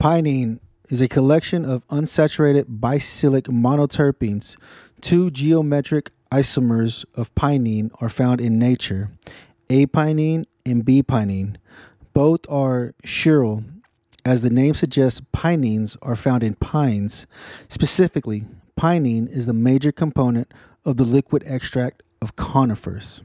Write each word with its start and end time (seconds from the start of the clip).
Pinene 0.00 0.60
is 0.90 1.00
a 1.00 1.08
collection 1.08 1.64
of 1.64 1.86
unsaturated 1.88 2.66
bicyclic 2.68 3.46
monoterpenes. 3.46 4.56
Two 5.00 5.28
geometric 5.28 6.12
isomers 6.30 7.04
of 7.16 7.34
pinene 7.34 7.90
are 8.00 8.08
found 8.08 8.40
in 8.40 8.60
nature 8.60 9.10
A-pinene 9.68 10.44
and 10.64 10.84
B-pinene. 10.84 11.56
Both 12.14 12.40
are 12.48 12.94
chiral. 13.04 13.64
As 14.24 14.42
the 14.42 14.50
name 14.50 14.74
suggests, 14.74 15.20
pinenes 15.34 15.96
are 16.00 16.16
found 16.16 16.44
in 16.44 16.54
pines. 16.54 17.26
Specifically, 17.68 18.44
pinene 18.78 19.28
is 19.28 19.46
the 19.46 19.52
major 19.52 19.90
component 19.90 20.52
of 20.84 20.96
the 20.96 21.04
liquid 21.04 21.42
extract 21.44 22.04
of 22.22 22.36
conifers. 22.36 23.20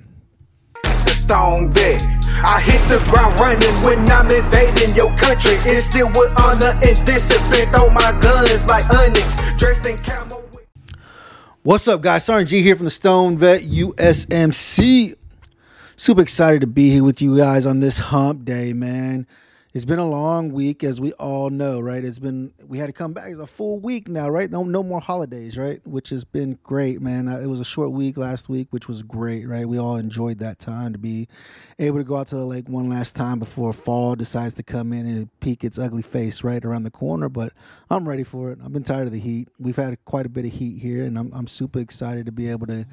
The 1.06 1.12
stoned 1.12 1.74
vet. 1.74 2.02
I 2.46 2.60
hit 2.60 2.82
the 2.90 3.00
ground 3.12 3.40
running 3.40 3.74
when 3.84 4.10
I'm 4.10 4.30
invading 4.30 4.96
your 4.96 5.16
country. 5.18 5.54
It's 5.66 5.86
still 5.86 6.08
with 6.10 6.38
honor 6.40 6.78
and 6.84 7.06
discipline. 7.06 7.72
Throw 7.72 7.90
my 7.90 8.12
guns 8.22 8.68
like 8.68 8.90
onyx, 8.94 9.36
dressed 9.58 9.86
in 9.86 9.98
camo. 10.00 10.44
What's 11.64 11.88
up, 11.88 12.02
guys? 12.02 12.26
Sergeant 12.26 12.50
G 12.50 12.62
here 12.62 12.76
from 12.76 12.84
the 12.84 12.92
Stoned 12.92 13.40
Vet 13.40 13.62
USMC. 13.62 15.16
Super 15.96 16.22
excited 16.22 16.60
to 16.60 16.68
be 16.68 16.90
here 16.90 17.06
with 17.06 17.22
you 17.22 17.38
guys 17.38 17.66
on 17.66 17.80
this 17.80 18.00
hump 18.00 18.44
day, 18.44 18.74
man. 18.74 19.26
It's 19.74 19.86
been 19.86 19.98
a 19.98 20.08
long 20.08 20.52
week, 20.52 20.84
as 20.84 21.02
we 21.02 21.14
all 21.14 21.50
know, 21.50 21.80
right? 21.80 22.06
It's 22.06 22.20
been 22.20 22.54
we 22.64 22.78
had 22.78 22.86
to 22.86 22.94
come 22.94 23.12
back. 23.12 23.26
It's 23.30 23.40
a 23.40 23.48
full 23.48 23.80
week 23.80 24.08
now, 24.08 24.30
right? 24.30 24.52
No, 24.52 24.64
no 24.64 24.84
more 24.84 25.02
holidays, 25.02 25.58
right? 25.58 25.82
Which 25.88 26.10
has 26.10 26.24
been 26.24 26.60
great, 26.62 27.02
man. 27.02 27.28
Uh, 27.28 27.40
It 27.40 27.48
was 27.48 27.60
a 27.60 27.66
short 27.66 27.92
week 27.92 28.16
last 28.16 28.48
week, 28.48 28.68
which 28.70 28.88
was 28.88 29.02
great, 29.02 29.48
right? 29.48 29.68
We 29.68 29.80
all 29.80 29.96
enjoyed 29.98 30.38
that 30.40 30.60
time 30.60 30.94
to 30.94 31.00
be 31.00 31.28
able 31.80 31.98
to 31.98 32.04
go 32.04 32.18
out 32.18 32.28
to 32.28 32.36
the 32.36 32.46
lake 32.46 32.70
one 32.70 32.88
last 32.88 33.16
time 33.16 33.40
before 33.40 33.74
fall 33.74 34.14
decides 34.16 34.54
to 34.56 34.64
come 34.64 34.94
in 34.94 35.08
and 35.08 35.40
peek 35.40 35.64
its 35.64 35.80
ugly 35.80 36.04
face 36.04 36.44
right 36.44 36.64
around 36.64 36.84
the 36.84 36.92
corner. 36.92 37.28
But 37.28 37.52
I'm 37.90 38.08
ready 38.08 38.24
for 38.24 38.52
it. 38.52 38.60
I've 38.64 38.74
been 38.74 38.84
tired 38.84 39.08
of 39.08 39.12
the 39.12 39.20
heat. 39.20 39.50
We've 39.58 39.76
had 39.76 39.98
quite 40.06 40.28
a 40.28 40.30
bit 40.30 40.46
of 40.46 40.52
heat 40.52 40.84
here, 40.84 41.04
and 41.04 41.18
I'm 41.18 41.32
I'm 41.34 41.48
super 41.48 41.80
excited 41.80 42.28
to 42.28 42.32
be 42.32 42.48
able 42.48 42.68
to 42.68 42.86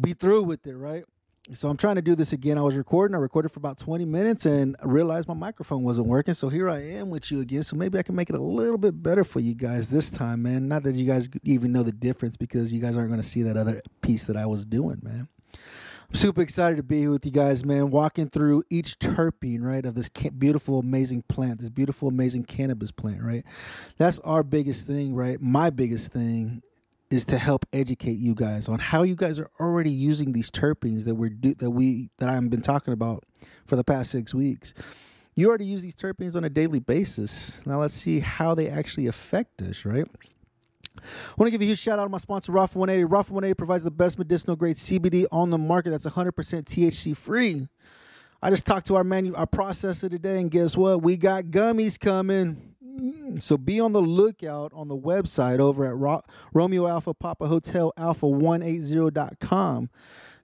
be 0.00 0.14
through 0.14 0.42
with 0.42 0.66
it, 0.66 0.76
right? 0.76 1.04
So 1.52 1.68
I'm 1.68 1.76
trying 1.76 1.96
to 1.96 2.02
do 2.02 2.14
this 2.14 2.32
again. 2.32 2.58
I 2.58 2.62
was 2.62 2.76
recording. 2.76 3.14
I 3.14 3.18
recorded 3.18 3.48
for 3.48 3.58
about 3.58 3.76
20 3.76 4.04
minutes 4.04 4.46
and 4.46 4.76
I 4.80 4.86
realized 4.86 5.26
my 5.26 5.34
microphone 5.34 5.82
wasn't 5.82 6.06
working. 6.06 6.32
So 6.34 6.48
here 6.48 6.68
I 6.68 6.78
am 6.78 7.10
with 7.10 7.30
you 7.32 7.40
again. 7.40 7.64
So 7.64 7.74
maybe 7.74 7.98
I 7.98 8.04
can 8.04 8.14
make 8.14 8.30
it 8.30 8.36
a 8.36 8.42
little 8.42 8.78
bit 8.78 9.02
better 9.02 9.24
for 9.24 9.40
you 9.40 9.54
guys 9.54 9.88
this 9.88 10.10
time, 10.10 10.42
man. 10.42 10.68
Not 10.68 10.84
that 10.84 10.94
you 10.94 11.06
guys 11.06 11.28
even 11.42 11.72
know 11.72 11.82
the 11.82 11.92
difference 11.92 12.36
because 12.36 12.72
you 12.72 12.80
guys 12.80 12.96
aren't 12.96 13.08
going 13.08 13.20
to 13.20 13.26
see 13.26 13.42
that 13.42 13.56
other 13.56 13.82
piece 14.00 14.24
that 14.24 14.36
I 14.36 14.46
was 14.46 14.64
doing, 14.64 15.00
man. 15.02 15.28
I'm 15.52 16.14
super 16.14 16.40
excited 16.40 16.76
to 16.76 16.82
be 16.82 17.00
here 17.00 17.10
with 17.10 17.26
you 17.26 17.32
guys, 17.32 17.64
man. 17.64 17.90
Walking 17.90 18.28
through 18.30 18.64
each 18.70 18.98
terpene, 18.98 19.62
right, 19.62 19.84
of 19.84 19.94
this 19.94 20.08
beautiful, 20.08 20.78
amazing 20.78 21.22
plant, 21.28 21.60
this 21.60 21.70
beautiful, 21.70 22.08
amazing 22.08 22.44
cannabis 22.44 22.90
plant, 22.92 23.22
right? 23.22 23.44
That's 23.96 24.18
our 24.20 24.42
biggest 24.42 24.86
thing, 24.86 25.14
right? 25.14 25.40
My 25.40 25.70
biggest 25.70 26.12
thing 26.12 26.62
is 27.10 27.24
to 27.26 27.38
help 27.38 27.66
educate 27.72 28.18
you 28.18 28.34
guys 28.34 28.68
on 28.68 28.78
how 28.78 29.02
you 29.02 29.16
guys 29.16 29.38
are 29.38 29.50
already 29.58 29.90
using 29.90 30.32
these 30.32 30.50
terpenes 30.50 31.04
that 31.04 31.16
we're 31.16 31.30
do- 31.30 31.54
that 31.54 31.70
we 31.70 32.10
that 32.18 32.28
I've 32.28 32.48
been 32.50 32.62
talking 32.62 32.92
about 32.92 33.24
for 33.66 33.76
the 33.76 33.84
past 33.84 34.10
six 34.12 34.32
weeks. 34.32 34.72
You 35.34 35.48
already 35.48 35.64
use 35.64 35.82
these 35.82 35.96
terpenes 35.96 36.36
on 36.36 36.44
a 36.44 36.50
daily 36.50 36.80
basis. 36.80 37.64
Now 37.66 37.80
let's 37.80 37.94
see 37.94 38.20
how 38.20 38.54
they 38.54 38.68
actually 38.68 39.06
affect 39.06 39.60
us, 39.62 39.84
right? 39.84 40.06
I 40.98 41.02
want 41.36 41.46
to 41.46 41.50
give 41.50 41.62
a 41.62 41.64
huge 41.64 41.78
shout 41.78 41.98
out 41.98 42.04
to 42.04 42.08
my 42.10 42.18
sponsor, 42.18 42.52
Rapha 42.52 42.76
180. 42.76 43.04
Rapha 43.08 43.30
180 43.30 43.54
provides 43.54 43.84
the 43.84 43.90
best 43.90 44.18
medicinal 44.18 44.56
grade 44.56 44.76
CBD 44.76 45.26
on 45.32 45.50
the 45.50 45.58
market 45.58 45.90
that's 45.90 46.04
100% 46.06 46.32
THC 46.32 47.16
free. 47.16 47.68
I 48.42 48.50
just 48.50 48.66
talked 48.66 48.86
to 48.88 48.96
our 48.96 49.04
manu- 49.04 49.34
our 49.34 49.46
processor 49.46 50.10
today, 50.10 50.40
and 50.40 50.50
guess 50.50 50.76
what? 50.76 51.02
We 51.02 51.16
got 51.16 51.44
gummies 51.44 51.98
coming. 51.98 52.74
Mm, 53.00 53.42
So 53.42 53.56
be 53.56 53.80
on 53.80 53.92
the 53.92 54.02
lookout 54.02 54.72
on 54.74 54.88
the 54.88 54.96
website 54.96 55.58
over 55.58 55.86
at 55.86 55.96
Ro- 55.96 56.22
Romeo 56.52 56.86
Alpha 56.86 57.14
Papa 57.14 57.46
Hotel 57.46 57.92
Alpha 57.96 58.26
180.com. 58.26 59.90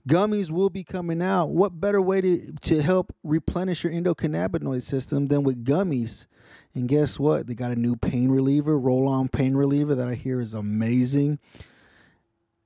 Gummies 0.08 0.50
will 0.50 0.70
be 0.70 0.84
coming 0.84 1.20
out. 1.20 1.50
What 1.50 1.80
better 1.80 2.00
way 2.00 2.20
to, 2.20 2.52
to 2.52 2.80
help 2.80 3.14
replenish 3.24 3.82
your 3.82 3.92
endocannabinoid 3.92 4.82
system 4.82 5.26
than 5.26 5.42
with 5.42 5.64
gummies? 5.64 6.26
And 6.74 6.88
guess 6.88 7.18
what? 7.18 7.46
They 7.46 7.54
got 7.54 7.72
a 7.72 7.76
new 7.76 7.96
pain 7.96 8.30
reliever, 8.30 8.78
roll 8.78 9.08
on 9.08 9.28
pain 9.28 9.56
reliever 9.56 9.94
that 9.96 10.06
I 10.08 10.14
hear 10.14 10.40
is 10.40 10.54
amazing. 10.54 11.38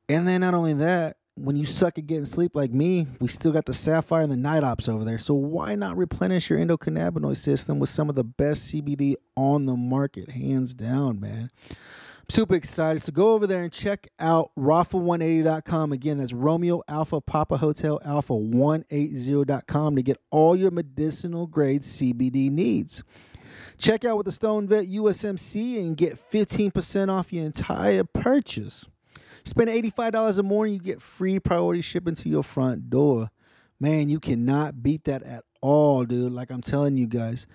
And 0.08 0.28
then 0.28 0.42
not 0.42 0.52
only 0.52 0.74
that, 0.74 1.16
when 1.44 1.56
you 1.56 1.64
suck 1.64 1.98
at 1.98 2.06
getting 2.06 2.24
sleep 2.24 2.52
like 2.54 2.72
me, 2.72 3.06
we 3.20 3.28
still 3.28 3.52
got 3.52 3.66
the 3.66 3.74
Sapphire 3.74 4.22
and 4.22 4.30
the 4.30 4.36
Night 4.36 4.62
Ops 4.62 4.88
over 4.88 5.04
there. 5.04 5.18
So 5.18 5.34
why 5.34 5.74
not 5.74 5.96
replenish 5.96 6.50
your 6.50 6.58
endocannabinoid 6.58 7.36
system 7.36 7.78
with 7.78 7.88
some 7.88 8.08
of 8.08 8.14
the 8.14 8.24
best 8.24 8.72
CBD 8.72 9.14
on 9.36 9.66
the 9.66 9.76
market, 9.76 10.30
hands 10.30 10.74
down, 10.74 11.18
man. 11.20 11.50
I'm 11.70 11.76
super 12.28 12.54
excited. 12.54 13.00
So 13.00 13.12
go 13.12 13.32
over 13.32 13.46
there 13.46 13.62
and 13.62 13.72
check 13.72 14.08
out 14.18 14.50
Rapha180.com. 14.58 15.92
Again, 15.92 16.18
that's 16.18 16.32
Romeo 16.32 16.82
Alpha 16.88 17.20
Papa 17.20 17.56
Hotel 17.56 18.00
Alpha 18.04 18.34
180.com 18.34 19.96
to 19.96 20.02
get 20.02 20.18
all 20.30 20.54
your 20.54 20.70
medicinal 20.70 21.46
grade 21.46 21.82
CBD 21.82 22.50
needs. 22.50 23.02
Check 23.78 24.04
out 24.04 24.18
with 24.18 24.26
the 24.26 24.32
Stoned 24.32 24.68
Vet 24.68 24.86
USMC 24.86 25.78
and 25.78 25.96
get 25.96 26.18
15% 26.30 27.10
off 27.10 27.32
your 27.32 27.46
entire 27.46 28.04
purchase. 28.04 28.86
Spend 29.44 29.68
$85 29.68 30.38
or 30.38 30.42
more 30.42 30.64
and 30.64 30.74
you 30.74 30.80
get 30.80 31.02
free 31.02 31.38
priority 31.38 31.80
shipping 31.80 32.14
to 32.14 32.28
your 32.28 32.42
front 32.42 32.90
door. 32.90 33.30
Man, 33.78 34.08
you 34.08 34.20
cannot 34.20 34.82
beat 34.82 35.04
that 35.04 35.22
at 35.22 35.44
all, 35.60 36.04
dude. 36.04 36.32
Like 36.32 36.50
I'm 36.50 36.60
telling 36.60 36.96
you 36.96 37.06
guys, 37.06 37.46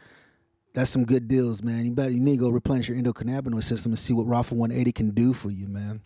that's 0.74 0.90
some 0.90 1.06
good 1.06 1.28
deals, 1.28 1.64
man. 1.64 1.86
You 1.86 1.92
better 1.92 2.12
you 2.12 2.20
need 2.20 2.38
to 2.38 2.42
go 2.42 2.50
replenish 2.50 2.90
your 2.90 2.98
endocannabinoid 2.98 3.64
system 3.64 3.92
and 3.92 4.00
see 4.00 4.14
what 4.14 4.28
Rapha 4.28 4.52
180 4.52 4.92
can 4.92 5.12
do 5.12 5.34
for 5.34 5.50
you, 5.50 5.68
man. 5.68 6.02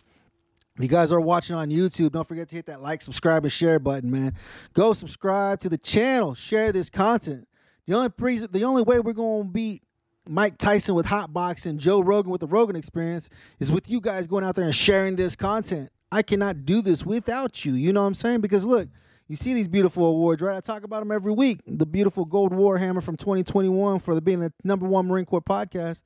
If 0.76 0.84
you 0.84 0.88
guys 0.88 1.12
are 1.12 1.20
watching 1.20 1.56
on 1.56 1.68
YouTube, 1.68 2.12
don't 2.12 2.26
forget 2.26 2.48
to 2.48 2.56
hit 2.56 2.66
that 2.66 2.80
like, 2.80 3.02
subscribe, 3.02 3.44
and 3.44 3.52
share 3.52 3.78
button, 3.78 4.10
man. 4.10 4.34
Go 4.72 4.92
subscribe 4.92 5.60
to 5.60 5.68
the 5.68 5.76
channel, 5.76 6.34
share 6.34 6.72
this 6.72 6.88
content. 6.88 7.48
The 7.86 7.94
only 7.94 8.10
reason, 8.18 8.48
the 8.52 8.64
only 8.64 8.82
way 8.82 9.00
we're 9.00 9.12
gonna 9.12 9.44
beat 9.44 9.82
Mike 10.28 10.58
Tyson 10.58 10.94
with 10.94 11.06
Hotbox 11.06 11.66
and 11.66 11.78
Joe 11.78 12.00
Rogan 12.00 12.30
with 12.30 12.40
the 12.40 12.46
Rogan 12.46 12.76
Experience 12.76 13.28
is 13.58 13.72
with 13.72 13.90
you 13.90 14.00
guys 14.00 14.26
going 14.26 14.44
out 14.44 14.54
there 14.54 14.64
and 14.64 14.74
sharing 14.74 15.16
this 15.16 15.34
content. 15.34 15.90
I 16.12 16.22
cannot 16.22 16.64
do 16.64 16.82
this 16.82 17.04
without 17.04 17.64
you. 17.64 17.74
You 17.74 17.92
know 17.92 18.02
what 18.02 18.08
I'm 18.08 18.14
saying? 18.14 18.40
Because 18.40 18.64
look, 18.64 18.88
you 19.28 19.36
see 19.36 19.54
these 19.54 19.68
beautiful 19.68 20.04
awards, 20.04 20.42
right? 20.42 20.56
I 20.56 20.60
talk 20.60 20.82
about 20.82 21.00
them 21.00 21.12
every 21.12 21.32
week. 21.32 21.60
The 21.66 21.86
beautiful 21.86 22.24
Gold 22.24 22.52
Warhammer 22.52 23.02
from 23.02 23.16
2021 23.16 24.00
for 24.00 24.14
the, 24.14 24.20
being 24.20 24.40
the 24.40 24.52
number 24.64 24.86
one 24.86 25.06
Marine 25.06 25.24
Corps 25.24 25.40
podcast, 25.40 26.02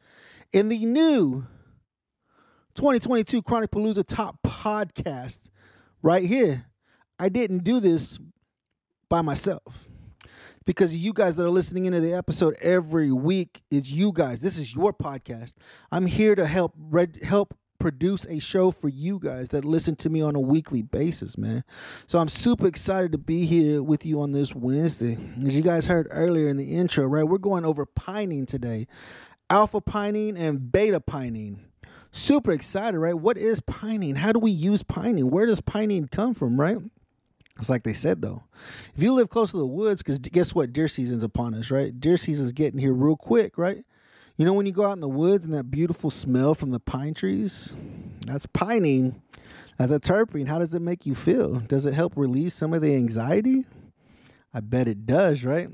and 0.53 0.71
the 0.71 0.85
new 0.85 1.47
2022 2.75 3.43
Chronic 3.43 3.71
Palooza 3.71 4.07
Top 4.07 4.39
Podcast 4.47 5.49
right 6.03 6.25
here. 6.25 6.67
I 7.19 7.29
didn't 7.29 7.65
do 7.65 7.81
this 7.81 8.19
by 9.09 9.23
myself 9.23 9.89
because 10.65 10.97
you 10.97 11.13
guys 11.13 11.37
that 11.37 11.45
are 11.45 11.51
listening 11.51 11.85
into 11.87 12.01
the 12.01 12.13
episode 12.13 12.57
every 12.61 13.13
week 13.13 13.63
it's 13.71 13.91
you 13.91 14.13
guys. 14.13 14.41
This 14.41 14.59
is 14.59 14.75
your 14.75 14.93
podcast. 14.93 15.55
I'm 15.93 16.07
here 16.07 16.35
to 16.35 16.47
help 16.47 16.75
red, 16.77 17.19
help 17.23 17.55
produce 17.79 18.27
a 18.27 18.39
show 18.39 18.71
for 18.71 18.89
you 18.89 19.19
guys 19.19 19.51
that 19.51 19.65
listen 19.65 19.95
to 19.97 20.09
me 20.09 20.23
on 20.23 20.35
a 20.35 20.41
weekly 20.41 20.81
basis 20.81 21.37
man. 21.37 21.65
So 22.07 22.19
i'm 22.19 22.29
super 22.29 22.67
excited 22.67 23.13
to 23.13 23.19
be 23.19 23.45
here 23.45 23.83
with 23.83 24.07
you 24.07 24.21
on 24.21 24.33
this 24.33 24.55
wednesday. 24.55 25.19
As 25.45 25.55
you 25.55 25.63
guys 25.63 25.87
heard 25.87 26.09
earlier 26.11 26.49
in 26.49 26.57
the 26.57 26.73
intro 26.73 27.05
right 27.05 27.25
we're 27.25 27.39
going 27.39 27.65
over 27.65 27.85
pinene 27.85 28.47
today. 28.47 28.87
Alpha 29.51 29.83
pinene 29.83 30.39
and 30.39 30.73
beta 30.73 31.01
pinene 31.01 31.59
super 32.11 32.53
excited 32.53 32.97
right? 32.97 33.15
What 33.15 33.37
is 33.37 33.61
pinene? 33.61 34.17
how 34.17 34.33
do 34.33 34.39
we 34.39 34.53
use 34.53 34.83
pinene? 34.83 35.25
where 35.25 35.47
does 35.47 35.61
pinene 35.61 36.11
come 36.11 36.33
from 36.33 36.59
right 36.59 36.79
it's 37.59 37.71
like 37.71 37.85
they 37.85 37.93
said 37.93 38.23
though. 38.23 38.45
If 38.97 39.03
you 39.03 39.13
live 39.13 39.31
close 39.31 39.53
to 39.53 39.57
the 39.57 39.67
woods, 39.67 40.03
because 40.03 40.19
guess 40.19 40.55
what? 40.55 40.73
Deer 40.73 40.89
season's 40.89 41.25
upon 41.25 41.55
us, 41.55 41.71
right? 41.71 41.99
Deer 41.99 42.17
season's 42.17 42.53
getting 42.53 42.81
here 42.81 42.93
real 42.93 43.17
quick, 43.17 43.57
right? 43.57 43.85
You 44.37 44.45
know 44.45 44.53
when 44.53 44.67
you 44.67 44.73
go 44.73 44.85
out 44.85 44.95
in 44.95 45.01
the 45.01 45.09
woods 45.09 45.45
and 45.45 45.55
that 45.55 45.71
beautiful 45.71 46.11
smell 46.11 46.55
from 46.55 46.71
the 46.71 46.81
pine 46.81 47.15
trees? 47.15 47.75
That's 48.27 48.47
pinene. 48.47 49.15
That's 49.79 49.93
a 49.93 50.01
terpene. 50.01 50.49
How 50.49 50.59
does 50.59 50.75
it 50.75 50.83
make 50.83 51.07
you 51.07 51.15
feel? 51.15 51.61
Does 51.61 51.87
it 51.87 51.95
help 51.95 52.17
release 52.17 52.55
some 52.55 52.73
of 52.75 52.83
the 52.83 52.95
anxiety? 52.97 53.65
I 54.53 54.61
bet 54.61 54.89
it 54.89 55.07
does, 55.07 55.45
right? 55.45 55.69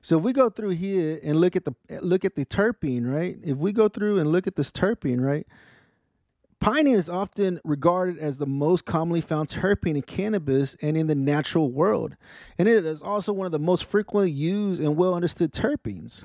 So 0.00 0.18
if 0.18 0.24
we 0.24 0.32
go 0.32 0.50
through 0.50 0.70
here 0.70 1.20
and 1.22 1.40
look 1.40 1.56
at 1.56 1.64
the 1.64 1.74
look 2.00 2.24
at 2.24 2.36
the 2.36 2.44
terpene, 2.44 3.12
right? 3.12 3.36
If 3.42 3.56
we 3.58 3.72
go 3.72 3.88
through 3.88 4.18
and 4.18 4.30
look 4.30 4.46
at 4.46 4.56
this 4.56 4.70
terpene, 4.70 5.20
right? 5.20 5.46
Pinene 6.62 6.96
is 6.96 7.08
often 7.08 7.60
regarded 7.64 8.18
as 8.18 8.38
the 8.38 8.46
most 8.46 8.84
commonly 8.84 9.20
found 9.20 9.48
terpene 9.48 9.94
in 9.94 10.02
cannabis 10.02 10.76
and 10.82 10.96
in 10.96 11.06
the 11.06 11.14
natural 11.14 11.70
world, 11.70 12.16
and 12.58 12.68
it 12.68 12.84
is 12.84 13.00
also 13.00 13.32
one 13.32 13.46
of 13.46 13.52
the 13.52 13.58
most 13.58 13.84
frequently 13.84 14.30
used 14.30 14.80
and 14.80 14.96
well 14.96 15.14
understood 15.14 15.52
terpenes. 15.52 16.24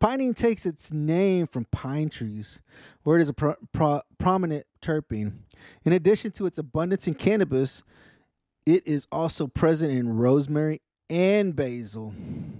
Pinene 0.00 0.36
takes 0.36 0.66
its 0.66 0.92
name 0.92 1.46
from 1.46 1.64
pine 1.66 2.10
trees, 2.10 2.60
where 3.02 3.18
it 3.18 3.22
is 3.22 3.28
a 3.28 3.32
pro- 3.32 3.56
pro- 3.72 4.02
prominent 4.18 4.66
terpene. 4.82 5.32
In 5.84 5.92
addition 5.92 6.32
to 6.32 6.46
its 6.46 6.58
abundance 6.58 7.06
in 7.06 7.14
cannabis, 7.14 7.82
it 8.66 8.86
is 8.86 9.06
also 9.12 9.46
present 9.46 9.92
in 9.92 10.16
rosemary 10.16 10.82
and 11.08 11.54
basil. 11.54 12.12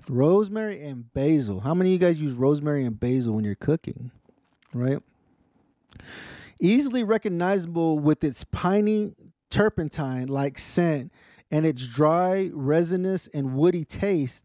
Rosemary 0.09 0.83
and 0.83 1.13
basil. 1.13 1.61
How 1.61 1.75
many 1.75 1.91
of 1.91 2.01
you 2.01 2.07
guys 2.07 2.21
use 2.21 2.33
rosemary 2.33 2.85
and 2.85 2.99
basil 2.99 3.35
when 3.35 3.45
you're 3.45 3.57
cooking? 3.57 4.13
Right? 4.73 5.03
Easily 6.61 7.05
recognizable 7.05 7.99
with 7.99 8.25
its 8.25 8.45
piney 8.45 9.15
turpentine 9.51 10.27
like 10.27 10.59
scent 10.59 11.13
and 11.51 11.67
its 11.67 11.87
dry, 11.87 12.51
resinous, 12.53 13.29
and 13.29 13.55
woody 13.55 13.85
taste, 13.85 14.45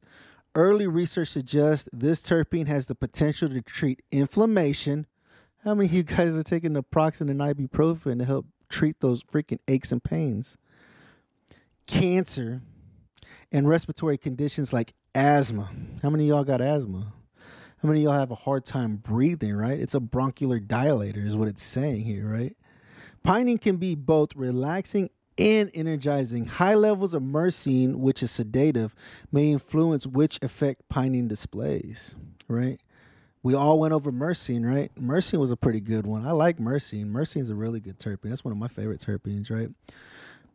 early 0.55 0.87
research 0.87 1.29
suggests 1.29 1.89
this 1.93 2.21
terpene 2.21 2.67
has 2.67 2.85
the 2.85 2.95
potential 2.95 3.49
to 3.49 3.61
treat 3.61 4.01
inflammation. 4.11 5.07
How 5.63 5.73
many 5.73 5.87
of 5.87 5.93
you 5.93 6.03
guys 6.03 6.35
are 6.35 6.43
taking 6.43 6.73
naproxen 6.73 7.29
and 7.29 7.39
ibuprofen 7.39 8.19
to 8.19 8.25
help 8.25 8.45
treat 8.69 8.99
those 8.99 9.23
freaking 9.23 9.59
aches 9.67 9.91
and 9.91 10.03
pains? 10.03 10.57
Cancer 11.87 12.61
and 13.51 13.67
respiratory 13.67 14.17
conditions 14.17 14.73
like 14.73 14.93
asthma. 15.15 15.69
How 16.01 16.09
many 16.09 16.25
of 16.25 16.29
y'all 16.29 16.43
got 16.43 16.61
asthma? 16.61 17.13
How 17.81 17.89
many 17.89 18.01
of 18.01 18.03
y'all 18.03 18.19
have 18.19 18.29
a 18.29 18.35
hard 18.35 18.63
time 18.63 18.97
breathing, 18.97 19.55
right? 19.55 19.79
It's 19.79 19.95
a 19.95 19.99
bronchial 19.99 20.51
dilator, 20.51 21.25
is 21.25 21.35
what 21.35 21.47
it's 21.47 21.63
saying 21.63 22.03
here, 22.03 22.27
right? 22.27 22.55
Pinene 23.25 23.59
can 23.59 23.77
be 23.77 23.95
both 23.95 24.35
relaxing 24.35 25.09
and 25.37 25.71
energizing. 25.73 26.45
High 26.45 26.75
levels 26.75 27.15
of 27.15 27.23
myrcene, 27.23 27.95
which 27.95 28.21
is 28.21 28.29
sedative, 28.29 28.93
may 29.31 29.51
influence 29.51 30.05
which 30.05 30.37
effect 30.43 30.83
pinene 30.93 31.27
displays, 31.27 32.13
right? 32.47 32.79
We 33.41 33.55
all 33.55 33.79
went 33.79 33.95
over 33.95 34.11
myrcene, 34.11 34.63
right? 34.63 34.91
Myrcene 34.95 35.39
was 35.39 35.49
a 35.49 35.57
pretty 35.57 35.79
good 35.79 36.05
one. 36.05 36.27
I 36.27 36.31
like 36.31 36.59
myrcene. 36.59 37.11
Myrcene's 37.11 37.49
a 37.49 37.55
really 37.55 37.79
good 37.79 37.97
terpene. 37.97 38.29
That's 38.29 38.45
one 38.45 38.51
of 38.51 38.59
my 38.59 38.67
favorite 38.67 39.01
terpenes, 39.01 39.49
right? 39.49 39.69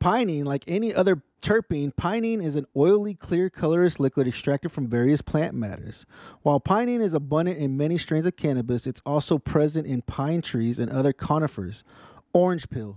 Pinene, 0.01 0.45
like 0.45 0.65
any 0.67 0.95
other 0.95 1.23
terpene, 1.43 1.95
pinene 1.95 2.43
is 2.43 2.57
an 2.57 2.67
oily, 2.77 3.15
clear, 3.15 3.49
colorless 3.49 4.01
liquid 4.01 4.27
extracted 4.29 4.73
from 4.73 4.89
various 4.89 5.23
plant 5.23 5.55
matters. 5.55 6.05
While 6.43 6.61
pinene 6.61 7.01
is 7.01 7.15
abundant 7.15 7.59
in 7.59 7.77
many 7.77 7.99
strains 7.99 8.27
of 8.27 8.37
cannabis, 8.37 8.87
it's 8.87 9.01
also 9.07 9.39
present 9.39 9.87
in 9.87 10.03
pine 10.03 10.43
trees 10.43 10.79
and 10.79 10.91
other 10.91 11.13
conifers, 11.13 11.85
orange 12.33 12.69
peel, 12.69 12.97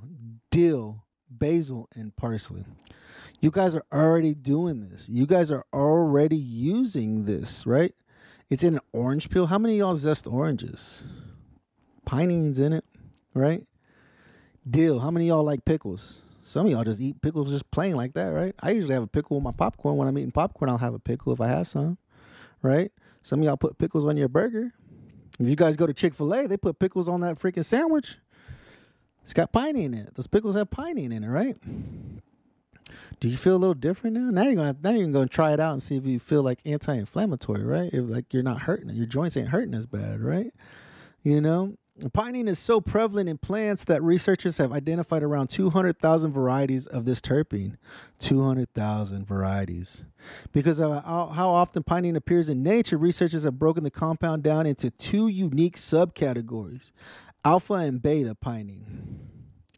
dill, 0.52 1.04
basil, 1.30 1.88
and 1.96 2.16
parsley. 2.16 2.66
You 3.40 3.52
guys 3.52 3.76
are 3.76 3.86
already 3.94 4.34
doing 4.34 4.90
this. 4.90 5.08
You 5.08 5.26
guys 5.26 5.52
are 5.52 5.66
already 5.74 6.36
using 6.36 7.26
this, 7.26 7.66
right? 7.66 7.94
It's 8.50 8.64
in 8.64 8.74
an 8.74 8.82
orange 8.92 9.30
peel. 9.30 9.48
How 9.48 9.58
many 9.58 9.78
y'all 9.78 9.96
zest 9.96 10.28
oranges? 10.28 11.04
Pinene's 12.06 12.60
in 12.60 12.74
it, 12.74 12.84
right? 13.34 13.64
Dill. 14.70 15.00
How 15.00 15.12
many 15.12 15.28
y'all 15.28 15.44
like 15.44 15.64
pickles? 15.64 16.22
Some 16.50 16.66
of 16.66 16.72
y'all 16.72 16.84
just 16.84 17.00
eat 17.00 17.22
pickles 17.22 17.52
just 17.52 17.70
plain 17.70 17.96
like 17.96 18.16
that, 18.16 18.30
right? 18.30 18.56
I 18.60 18.72
usually 18.72 18.96
have 18.96 19.04
a 19.04 19.08
pickle 19.08 19.38
with 19.38 19.44
my 19.44 19.52
popcorn. 19.52 19.98
When 19.98 20.08
I'm 20.08 20.18
eating 20.18 20.32
popcorn, 20.32 20.68
I'll 20.68 20.80
have 20.80 20.96
a 20.96 21.00
pickle 21.00 21.32
if 21.32 21.40
I 21.40 21.46
have 21.46 21.68
some, 21.68 22.00
right? 22.64 22.92
Some 23.22 23.42
of 23.42 23.46
y'all 23.46 23.56
put 23.56 23.78
pickles 23.78 24.04
on 24.04 24.18
your 24.18 24.30
burger. 24.30 24.74
If 25.40 25.48
you 25.48 25.56
guys 25.56 25.76
go 25.76 25.86
to 25.86 25.94
Chick 25.94 26.16
fil 26.16 26.34
A, 26.34 26.48
they 26.48 26.58
put 26.58 26.80
pickles 26.80 27.08
on 27.08 27.22
that 27.22 27.38
freaking 27.38 27.64
sandwich. 27.64 28.18
It's 29.22 29.32
got 29.32 29.54
pinene 29.54 29.86
in 29.86 29.94
it. 29.94 30.16
Those 30.16 30.26
pickles 30.26 30.56
have 30.56 30.72
pinene 30.72 31.14
in 31.14 31.24
it, 31.24 31.28
right? 31.28 31.56
Do 33.20 33.28
you 33.30 33.38
feel 33.38 33.56
a 33.56 33.58
little 33.58 33.76
different 33.76 34.16
now? 34.16 34.32
Now 34.32 34.50
you're 34.50 34.56
gonna 34.56 34.76
now 34.82 34.90
you're 34.90 35.08
gonna 35.12 35.28
try 35.28 35.54
it 35.54 35.60
out 35.60 35.74
and 35.74 35.84
see 35.84 35.98
if 35.98 36.06
you 36.08 36.18
feel 36.18 36.42
like 36.42 36.62
anti-inflammatory, 36.66 37.64
right? 37.64 37.92
If 37.94 38.10
like 38.10 38.34
you're 38.34 38.42
not 38.42 38.62
hurting, 38.62 38.90
your 38.90 39.06
joints 39.06 39.38
ain't 39.38 39.50
hurting 39.50 39.76
as 39.76 39.86
bad, 39.86 40.20
right? 40.20 40.52
You 41.22 41.42
know, 41.42 41.76
Pinene 42.00 42.48
is 42.48 42.60
so 42.60 42.80
prevalent 42.80 43.28
in 43.28 43.38
plants 43.38 43.84
that 43.86 44.02
researchers 44.02 44.58
have 44.58 44.72
identified 44.72 45.22
around 45.22 45.50
200,000 45.50 46.32
varieties 46.32 46.88
of 46.88 47.06
this 47.06 47.20
terpene. 47.20 47.76
200,000 48.20 49.28
varieties. 49.28 50.06
Because 50.52 50.80
of 50.80 51.04
how 51.04 51.50
often 51.50 51.84
pinene 51.84 52.16
appears 52.16 52.48
in 52.48 52.64
nature, 52.64 52.98
researchers 52.98 53.44
have 53.44 53.60
broken 53.60 53.84
the 53.84 53.92
compound 53.92 54.44
down 54.44 54.66
into 54.66 54.90
two 54.92 55.28
unique 55.28 55.76
subcategories 55.76 56.92
alpha 57.46 57.76
and 57.76 58.02
beta 58.02 58.36
pinene. 58.36 59.18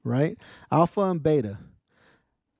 Right? 0.04 0.38
Alpha 0.72 1.02
and 1.02 1.22
beta. 1.22 1.60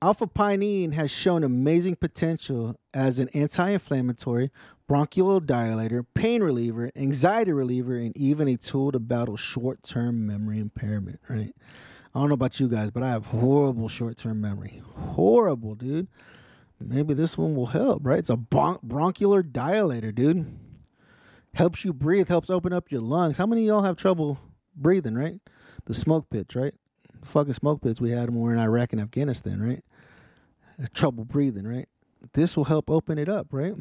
Alpha 0.00 0.26
pinene 0.26 0.92
has 0.94 1.10
shown 1.12 1.44
amazing 1.44 1.96
potential 1.96 2.76
as 2.92 3.20
an 3.20 3.28
anti 3.34 3.70
inflammatory, 3.70 4.50
bronchial 4.92 5.40
dilator, 5.40 6.04
pain 6.12 6.42
reliever, 6.42 6.90
anxiety 6.96 7.50
reliever, 7.50 7.96
and 7.96 8.14
even 8.14 8.46
a 8.46 8.58
tool 8.58 8.92
to 8.92 8.98
battle 8.98 9.38
short 9.38 9.82
term 9.82 10.26
memory 10.26 10.58
impairment, 10.58 11.18
right? 11.30 11.54
I 12.14 12.20
don't 12.20 12.28
know 12.28 12.34
about 12.34 12.60
you 12.60 12.68
guys, 12.68 12.90
but 12.90 13.02
I 13.02 13.08
have 13.08 13.24
horrible 13.24 13.88
short 13.88 14.18
term 14.18 14.42
memory. 14.42 14.82
Horrible, 14.94 15.76
dude. 15.76 16.08
Maybe 16.78 17.14
this 17.14 17.38
one 17.38 17.56
will 17.56 17.68
help, 17.68 18.02
right? 18.04 18.18
It's 18.18 18.28
a 18.28 18.36
bron- 18.36 18.80
bronchial 18.82 19.42
dilator, 19.42 20.14
dude. 20.14 20.58
Helps 21.54 21.86
you 21.86 21.94
breathe, 21.94 22.28
helps 22.28 22.50
open 22.50 22.74
up 22.74 22.92
your 22.92 23.00
lungs. 23.00 23.38
How 23.38 23.46
many 23.46 23.62
of 23.62 23.66
y'all 23.68 23.84
have 23.84 23.96
trouble 23.96 24.40
breathing, 24.76 25.14
right? 25.14 25.40
The 25.86 25.94
smoke 25.94 26.28
pits, 26.28 26.54
right? 26.54 26.74
The 27.18 27.28
fucking 27.28 27.54
smoke 27.54 27.80
pits 27.80 27.98
we 27.98 28.10
had 28.10 28.28
when 28.28 28.40
we 28.40 28.44
were 28.44 28.52
in 28.52 28.60
Iraq 28.60 28.92
and 28.92 29.00
Afghanistan, 29.00 29.62
right? 29.62 29.82
trouble 30.92 31.24
breathing, 31.24 31.66
right? 31.66 31.88
This 32.34 32.58
will 32.58 32.64
help 32.64 32.90
open 32.90 33.16
it 33.16 33.30
up, 33.30 33.46
right? 33.52 33.72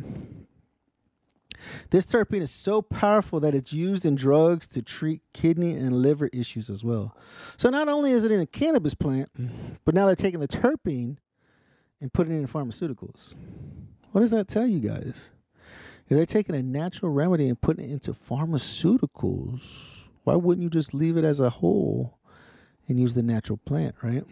This 1.90 2.06
terpene 2.06 2.42
is 2.42 2.52
so 2.52 2.81
powerful 2.81 3.40
that 3.40 3.56
it's 3.56 3.74
used 3.74 4.06
in 4.06 4.16
drugs 4.16 4.68
to 4.68 4.81
treat 4.81 5.22
kidney 5.34 5.74
and 5.74 6.02
liver 6.02 6.30
issues 6.34 6.69
as 6.69 6.84
well. 6.84 7.16
So 7.58 7.69
not 7.69 7.88
only 7.88 8.12
is 8.12 8.24
it 8.24 8.31
in 8.31 8.40
a 8.40 8.46
cannabis 8.46 8.94
plant, 8.94 9.30
but 9.86 9.96
now 9.96 10.06
they're 10.06 10.16
taking 10.16 10.40
the 10.40 10.48
terpene 10.48 11.18
and 12.00 12.12
putting 12.13 12.34
it 12.34 12.40
in 12.40 12.48
pharmaceuticals. 12.48 13.36
What 14.12 14.22
does 14.22 14.31
that 14.31 14.48
tell 14.48 14.66
you 14.66 14.80
guys? 14.80 15.31
If 16.08 16.18
they're 16.18 16.25
taking 16.25 16.56
a 16.56 16.63
natural 16.63 17.12
remedy 17.12 17.48
and 17.48 17.60
putting 17.62 17.90
it 17.90 17.92
into 17.94 18.12
pharmaceuticals, 18.12 19.62
why 20.24 20.36
wouldn't 20.36 20.63
you 20.63 20.69
just 20.69 20.94
leave 20.94 21.16
it 21.16 21.24
as 21.24 21.40
a 21.40 21.50
whole 21.50 22.18
and 22.88 23.00
use 23.00 23.13
the 23.13 23.24
natural 23.24 23.60
plant, 23.66 23.96
right? 24.02 24.25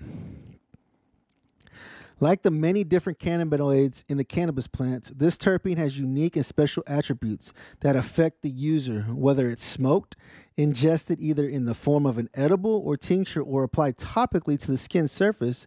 Like 2.22 2.42
the 2.42 2.52
many 2.52 2.84
different 2.84 3.20
cannabinoids 3.20 4.04
in 4.10 4.18
the 4.18 4.26
cannabis 4.26 4.68
plants, 4.68 5.10
this 5.16 5.38
terpene 5.38 5.78
has 5.78 5.98
unique 5.98 6.36
and 6.36 6.46
special 6.46 6.84
attributes 6.86 7.54
that 7.80 7.96
affect 7.96 8.42
the 8.42 8.50
user, 8.50 9.04
whether 9.10 9.50
it's 9.50 9.64
smoked, 9.64 10.18
ingested 10.58 11.22
either 11.22 11.48
in 11.48 11.66
the 11.66 11.74
form 11.74 12.06
of 12.06 12.18
an 12.18 12.30
edible 12.34 12.82
or 12.86 12.98
tincture, 12.98 13.42
or 13.42 13.64
applied 13.64 13.98
topically 13.98 14.60
to 14.60 14.68
the 14.68 14.78
skin 14.78 15.08
surface. 15.08 15.66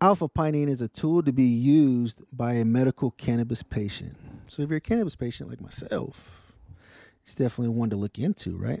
Alpha 0.00 0.28
pinene 0.28 0.68
is 0.68 0.80
a 0.80 0.88
tool 0.88 1.22
to 1.22 1.32
be 1.32 1.42
used 1.44 2.22
by 2.32 2.54
a 2.54 2.64
medical 2.64 3.10
cannabis 3.10 3.62
patient. 3.62 4.16
So, 4.48 4.62
if 4.62 4.70
you're 4.70 4.78
a 4.78 4.80
cannabis 4.80 5.16
patient 5.16 5.50
like 5.50 5.60
myself, 5.60 6.39
it's 7.30 7.36
definitely 7.36 7.68
one 7.68 7.90
to 7.90 7.96
look 7.96 8.18
into, 8.18 8.56
right? 8.56 8.80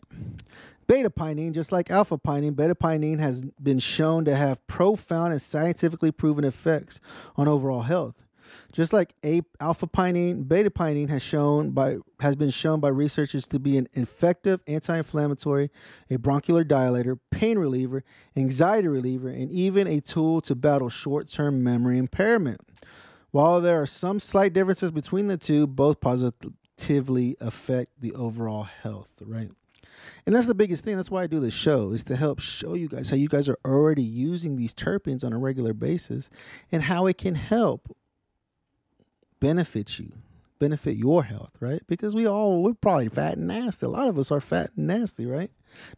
Beta 0.88 1.08
pinene, 1.08 1.52
just 1.52 1.70
like 1.70 1.88
alpha 1.88 2.18
pinene, 2.18 2.56
beta 2.56 2.74
pinene 2.74 3.20
has 3.20 3.42
been 3.62 3.78
shown 3.78 4.24
to 4.24 4.34
have 4.34 4.66
profound 4.66 5.30
and 5.30 5.40
scientifically 5.40 6.10
proven 6.10 6.42
effects 6.42 6.98
on 7.36 7.46
overall 7.46 7.82
health. 7.82 8.24
Just 8.72 8.92
like 8.92 9.14
alpha 9.60 9.86
pinene, 9.86 10.48
beta 10.48 10.68
pinene 10.68 11.08
has 11.10 11.22
shown 11.22 11.70
by 11.70 11.98
has 12.18 12.34
been 12.34 12.50
shown 12.50 12.80
by 12.80 12.88
researchers 12.88 13.46
to 13.46 13.60
be 13.60 13.78
an 13.78 13.86
effective 13.92 14.60
anti-inflammatory, 14.66 15.70
a 16.10 16.16
bronchial 16.16 16.64
dilator, 16.64 17.20
pain 17.30 17.56
reliever, 17.56 18.02
anxiety 18.36 18.88
reliever, 18.88 19.28
and 19.28 19.52
even 19.52 19.86
a 19.86 20.00
tool 20.00 20.40
to 20.40 20.56
battle 20.56 20.88
short-term 20.88 21.62
memory 21.62 21.98
impairment. 21.98 22.60
While 23.30 23.60
there 23.60 23.80
are 23.80 23.86
some 23.86 24.18
slight 24.18 24.52
differences 24.52 24.90
between 24.90 25.28
the 25.28 25.36
two, 25.36 25.68
both 25.68 26.00
positively 26.80 27.36
affect 27.40 27.90
the 28.00 28.14
overall 28.14 28.64
health, 28.64 29.08
right? 29.20 29.50
And 30.24 30.34
that's 30.34 30.46
the 30.46 30.54
biggest 30.54 30.84
thing. 30.84 30.96
That's 30.96 31.10
why 31.10 31.22
I 31.22 31.26
do 31.26 31.40
this 31.40 31.54
show 31.54 31.92
is 31.92 32.04
to 32.04 32.16
help 32.16 32.40
show 32.40 32.74
you 32.74 32.88
guys 32.88 33.10
how 33.10 33.16
you 33.16 33.28
guys 33.28 33.48
are 33.48 33.58
already 33.64 34.02
using 34.02 34.56
these 34.56 34.72
terpenes 34.72 35.24
on 35.24 35.32
a 35.32 35.38
regular 35.38 35.74
basis 35.74 36.30
and 36.72 36.82
how 36.82 37.06
it 37.06 37.18
can 37.18 37.34
help 37.34 37.94
benefit 39.40 39.98
you, 39.98 40.12
benefit 40.58 40.96
your 40.96 41.24
health, 41.24 41.52
right? 41.60 41.82
Because 41.86 42.14
we 42.14 42.26
all 42.26 42.62
we're 42.62 42.74
probably 42.74 43.08
fat 43.08 43.36
and 43.36 43.46
nasty. 43.46 43.86
A 43.86 43.90
lot 43.90 44.08
of 44.08 44.18
us 44.18 44.30
are 44.30 44.40
fat 44.40 44.70
and 44.76 44.86
nasty, 44.86 45.26
right? 45.26 45.50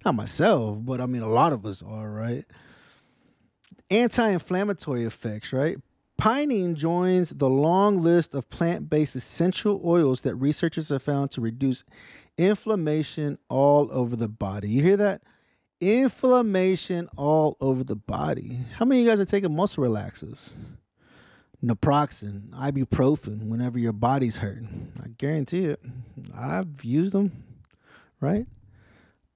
Not 0.05 0.15
myself, 0.15 0.79
but 0.81 1.01
I 1.01 1.07
mean 1.07 1.23
a 1.23 1.29
lot 1.29 1.53
of 1.53 1.65
us 1.65 1.83
are, 1.83 2.11
right? 2.11 2.45
Anti-inflammatory 3.91 5.05
effects, 5.05 5.53
right? 5.53 5.79
Pinene 6.21 6.75
joins 6.75 7.31
the 7.31 7.49
long 7.49 8.01
list 8.01 8.35
of 8.35 8.49
plant 8.49 8.89
based 8.89 9.17
essential 9.17 9.81
oils 9.85 10.21
that 10.21 10.37
researchers 10.37 10.89
have 10.91 11.03
found 11.03 11.31
to 11.33 11.41
reduce 11.41 11.85
inflammation 12.39 13.39
all 13.49 13.89
over 13.91 14.15
the 14.15 14.29
body. 14.29 14.69
You 14.69 14.83
hear 14.83 14.97
that? 14.99 15.23
Inflammation 15.81 17.09
all 17.17 17.57
over 17.61 17.83
the 17.83 17.97
body. 17.97 18.61
How 18.77 18.85
many 18.85 19.01
of 19.01 19.05
you 19.05 19.11
guys 19.11 19.21
are 19.21 19.25
taking 19.25 19.55
muscle 19.57 19.83
relaxers? 19.83 20.53
Naproxen, 21.65 22.51
ibuprofen, 22.51 23.49
whenever 23.49 23.79
your 23.79 23.93
body's 23.93 24.37
hurting. 24.37 24.93
I 25.03 25.09
guarantee 25.19 25.65
it. 25.67 25.81
I've 26.37 26.85
used 26.85 27.15
them, 27.15 27.45
right? 28.21 28.47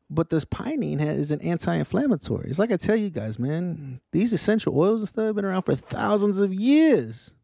But 0.08 0.30
this 0.30 0.44
pinene 0.44 1.00
is 1.00 1.30
an 1.32 1.40
anti-inflammatory. 1.40 2.48
It's 2.48 2.58
like 2.60 2.70
I 2.70 2.76
tell 2.76 2.94
you 2.96 3.10
guys, 3.10 3.38
man. 3.38 4.00
These 4.12 4.32
essential 4.32 4.78
oils 4.78 5.00
and 5.00 5.08
stuff 5.08 5.26
have 5.26 5.34
been 5.34 5.44
around 5.44 5.62
for 5.62 5.74
thousands 5.74 6.38
of 6.38 6.54
years, 6.54 7.34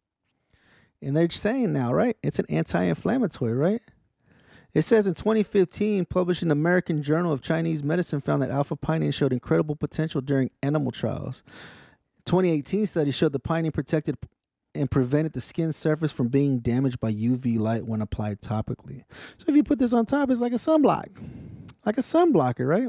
And 1.01 1.17
they're 1.17 1.29
saying 1.29 1.73
now, 1.73 1.93
right? 1.93 2.17
It's 2.23 2.39
an 2.39 2.47
anti 2.49 2.85
inflammatory, 2.85 3.55
right? 3.55 3.83
It 4.75 4.83
says 4.83 5.07
in 5.07 5.15
2015, 5.15 6.07
published 6.07 6.43
in 6.43 6.49
the 6.49 6.53
American 6.53 7.03
Journal 7.03 7.33
of 7.33 7.43
Chinese 7.43 7.83
Medicine, 7.83 8.21
found 8.21 8.43
that 8.43 8.51
alpha 8.51 8.77
pinene 8.77 9.13
showed 9.13 9.33
incredible 9.33 9.77
potential 9.77 10.21
during 10.21 10.51
animal 10.63 10.93
trials. 10.93 11.43
2018 12.25 12.87
study 12.87 13.11
showed 13.11 13.33
the 13.33 13.41
pinene 13.41 13.73
protected 13.75 14.17
and 14.75 14.91
prevented 14.91 15.35
the 15.35 15.41
skin 15.41 15.73
surface 15.73 16.13
from 16.13 16.29
being 16.29 16.61
damaged 16.61 17.01
by 17.01 17.13
UV 17.13 17.59
light 17.59 17.87
when 17.87 18.01
applied 18.01 18.41
topically. 18.41 19.05
So 19.37 19.45
if 19.49 19.57
you 19.57 19.63
put 19.63 19.79
this 19.79 19.93
on 19.93 20.07
top, 20.07 20.31
it's 20.31 20.41
like 20.41 20.53
a 20.53 20.57
sunblock, 20.57 21.09
like 21.85 21.99
a 21.99 22.03
sunblocker, 22.03 22.67
right? 22.67 22.89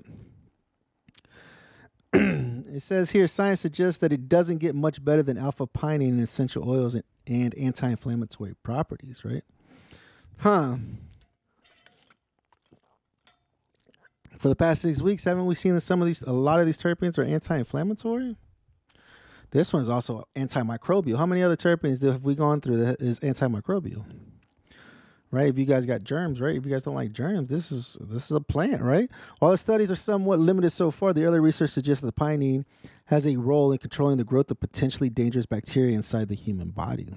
it 2.76 2.82
says 2.82 3.12
here 3.12 3.28
science 3.28 3.62
suggests 3.62 3.98
that 4.00 4.14
it 4.14 4.30
doesn't 4.30 4.60
get 4.60 4.76
much 4.76 5.04
better 5.04 5.24
than 5.24 5.38
alpha 5.38 5.66
pinene 5.66 6.10
in 6.10 6.20
essential 6.20 6.70
oils 6.70 6.94
and, 6.94 7.04
and 7.28 7.56
anti-inflammatory 7.56 8.56
properties, 8.64 9.24
right? 9.26 9.44
Huh. 10.38 10.76
For 14.38 14.50
the 14.50 14.56
past 14.56 14.82
six 14.82 15.02
weeks, 15.02 15.24
haven't 15.24 15.46
we 15.46 15.56
seen 15.56 15.74
that 15.74 15.82
some 15.82 16.02
of 16.02 16.06
these, 16.06 16.22
a 16.22 16.34
lot 16.34 16.60
of 16.60 16.66
these 16.66 16.78
terpenes 16.78 17.18
are 17.18 17.24
anti-inflammatory? 17.24 18.36
This 19.52 19.72
one's 19.72 19.88
also 19.88 20.28
antimicrobial. 20.36 21.18
How 21.18 21.26
many 21.26 21.44
other 21.44 21.56
terpenes 21.56 22.02
have 22.02 22.26
we 22.26 22.36
gone 22.36 22.60
through 22.60 22.78
that 22.78 23.02
is 23.02 23.20
antimicrobial? 23.20 24.04
Right? 25.34 25.48
If 25.48 25.58
you 25.58 25.66
guys 25.66 25.88
got 25.88 26.04
germs, 26.04 26.40
right? 26.40 26.56
If 26.56 26.64
you 26.64 26.72
guys 26.72 26.84
don't 26.84 26.94
like 26.94 27.12
germs, 27.12 27.50
this 27.50 27.72
is 27.72 27.98
this 28.00 28.30
is 28.30 28.38
a 28.38 28.40
plant, 28.40 28.84
right? 28.84 29.10
While 29.40 29.50
the 29.50 29.58
studies 29.58 29.90
are 29.90 29.96
somewhat 29.96 30.40
limited 30.40 30.70
so 30.70 30.92
far, 30.92 31.12
the 31.12 31.26
early 31.26 31.40
research 31.40 31.72
suggests 31.72 32.02
that 32.02 32.16
the 32.16 32.22
pinene 32.22 32.66
has 33.06 33.26
a 33.26 33.36
role 33.38 33.72
in 33.72 33.80
controlling 33.80 34.18
the 34.18 34.24
growth 34.24 34.52
of 34.52 34.60
potentially 34.60 35.10
dangerous 35.10 35.48
bacteria 35.48 35.96
inside 35.96 36.28
the 36.30 36.36
human 36.36 36.70
body. 36.70 37.08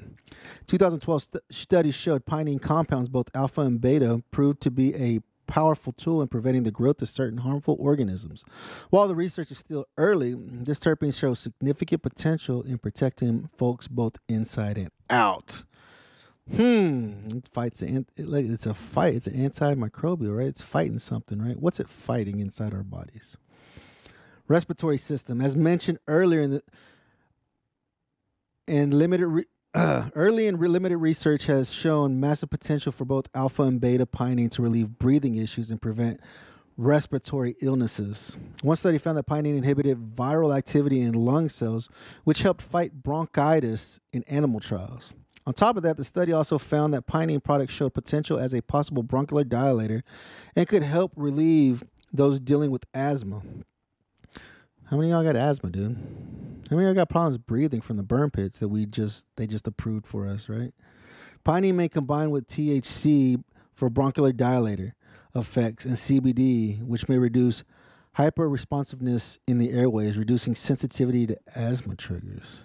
2012 0.67 1.23
st- 1.25 1.43
studies 1.51 1.95
showed 1.95 2.25
pinene 2.25 2.59
compounds, 2.59 3.11
both 3.11 3.29
alpha 3.35 3.61
and 3.61 3.83
beta, 3.83 4.23
proved 4.31 4.63
to 4.63 4.71
be 4.71 4.95
a 4.95 5.21
powerful 5.47 5.93
tool 5.93 6.23
in 6.23 6.29
preventing 6.29 6.63
the 6.63 6.71
growth 6.71 7.03
of 7.03 7.11
certain 7.11 7.39
harmful 7.39 7.77
organisms. 7.79 8.45
While 8.89 9.09
the 9.09 9.15
research 9.15 9.51
is 9.51 9.59
still 9.59 9.85
early, 9.99 10.35
this 10.35 10.79
terpene 10.79 11.15
shows 11.15 11.39
significant 11.39 12.03
potential 12.03 12.63
in 12.63 12.79
protecting 12.79 13.51
folks 13.59 13.89
both 13.89 14.17
inside 14.27 14.79
and 14.79 14.91
out. 15.11 15.65
Hmm. 16.55 17.29
It 17.35 17.49
fights 17.53 17.83
an, 17.83 18.07
like 18.19 18.47
it's 18.47 18.67
a 18.67 18.75
fight. 18.75 19.15
It's 19.15 19.27
an 19.27 19.35
antimicrobial, 19.35 20.37
right? 20.37 20.47
It's 20.47 20.63
fighting 20.63 20.99
something, 20.99 21.43
right? 21.43 21.59
What's 21.59 21.81
it 21.81 21.89
fighting 21.89 22.39
inside 22.41 22.73
our 22.73 22.85
bodies? 22.85 23.37
Respiratory 24.49 24.99
system, 24.99 25.41
as 25.41 25.57
mentioned 25.57 25.99
earlier 26.07 26.43
in 26.43 26.51
the 26.53 26.63
and 28.69 28.95
limited 28.95 29.27
re- 29.27 29.45
uh, 29.75 30.09
early 30.15 30.47
and 30.47 30.59
limited 30.59 30.99
research 30.99 31.47
has 31.47 31.73
shown 31.73 32.21
massive 32.21 32.51
potential 32.51 32.93
for 32.93 33.05
both 33.05 33.29
alpha 33.35 33.63
and 33.63 33.81
beta 33.81 34.07
pinene 34.07 34.51
to 34.53 34.63
relieve 34.63 34.99
breathing 34.99 35.37
issues 35.37 35.71
and 35.71 35.83
prevent 35.83 36.21
respiratory 36.77 37.57
illnesses. 37.61 38.37
One 38.63 38.77
study 38.77 38.99
found 38.99 39.19
that 39.19 39.27
pinene 39.27 39.57
inhibited 39.57 40.15
viral 40.15 40.57
activity 40.57 41.01
in 41.01 41.15
lung 41.15 41.49
cells, 41.49 41.89
which 42.25 42.43
helped 42.43 42.63
fight 42.63 43.03
bronchitis 43.03 43.99
in 44.13 44.23
animal 44.25 44.61
trials. 44.61 45.13
On 45.47 45.53
top 45.53 45.77
of 45.77 45.85
that, 45.85 45.97
the 45.97 46.05
study 46.05 46.33
also 46.33 46.59
found 46.59 46.93
that 46.93 47.07
pinene 47.07 47.43
products 47.43 47.73
showed 47.73 47.95
potential 47.95 48.39
as 48.39 48.53
a 48.53 48.63
possible 48.63 49.05
bronchial 49.05 49.45
dilator 49.45 50.03
and 50.57 50.67
could 50.67 50.83
help 50.83 51.13
relieve 51.15 51.85
those 52.13 52.41
dealing 52.41 52.71
with 52.71 52.85
asthma. 52.93 53.43
How 54.87 54.97
many 54.97 55.11
of 55.11 55.17
y'all 55.17 55.33
got 55.33 55.37
asthma, 55.37 55.71
dude? 55.71 55.97
How 56.69 56.77
many 56.77 56.89
of 56.89 56.95
y'all 56.97 57.03
got 57.03 57.09
problems 57.09 57.39
breathing 57.39 57.81
from 57.81 57.97
the 57.97 58.03
burn 58.03 58.31
pits 58.31 58.59
that 58.59 58.69
we 58.69 58.87
just 58.87 59.25
they 59.37 59.47
just 59.47 59.69
approved 59.69 60.07
for 60.07 60.27
us, 60.27 60.49
right? 60.49 60.73
Pinene 61.45 61.75
may 61.75 61.89
combine 61.89 62.31
with 62.31 62.49
THC 62.49 63.43
for 63.73 63.89
bronchial 63.89 64.33
dilator 64.33 64.93
effects 65.35 65.85
and 65.85 65.95
CBD, 65.95 66.83
which 66.83 67.09
may 67.09 67.19
reduce 67.19 67.63
hyper-responsiveness 68.15 69.39
in 69.47 69.59
the 69.59 69.71
airways, 69.71 70.17
reducing 70.17 70.55
sensitivity 70.55 71.27
to 71.27 71.39
asthma 71.55 71.95
triggers. 71.95 72.65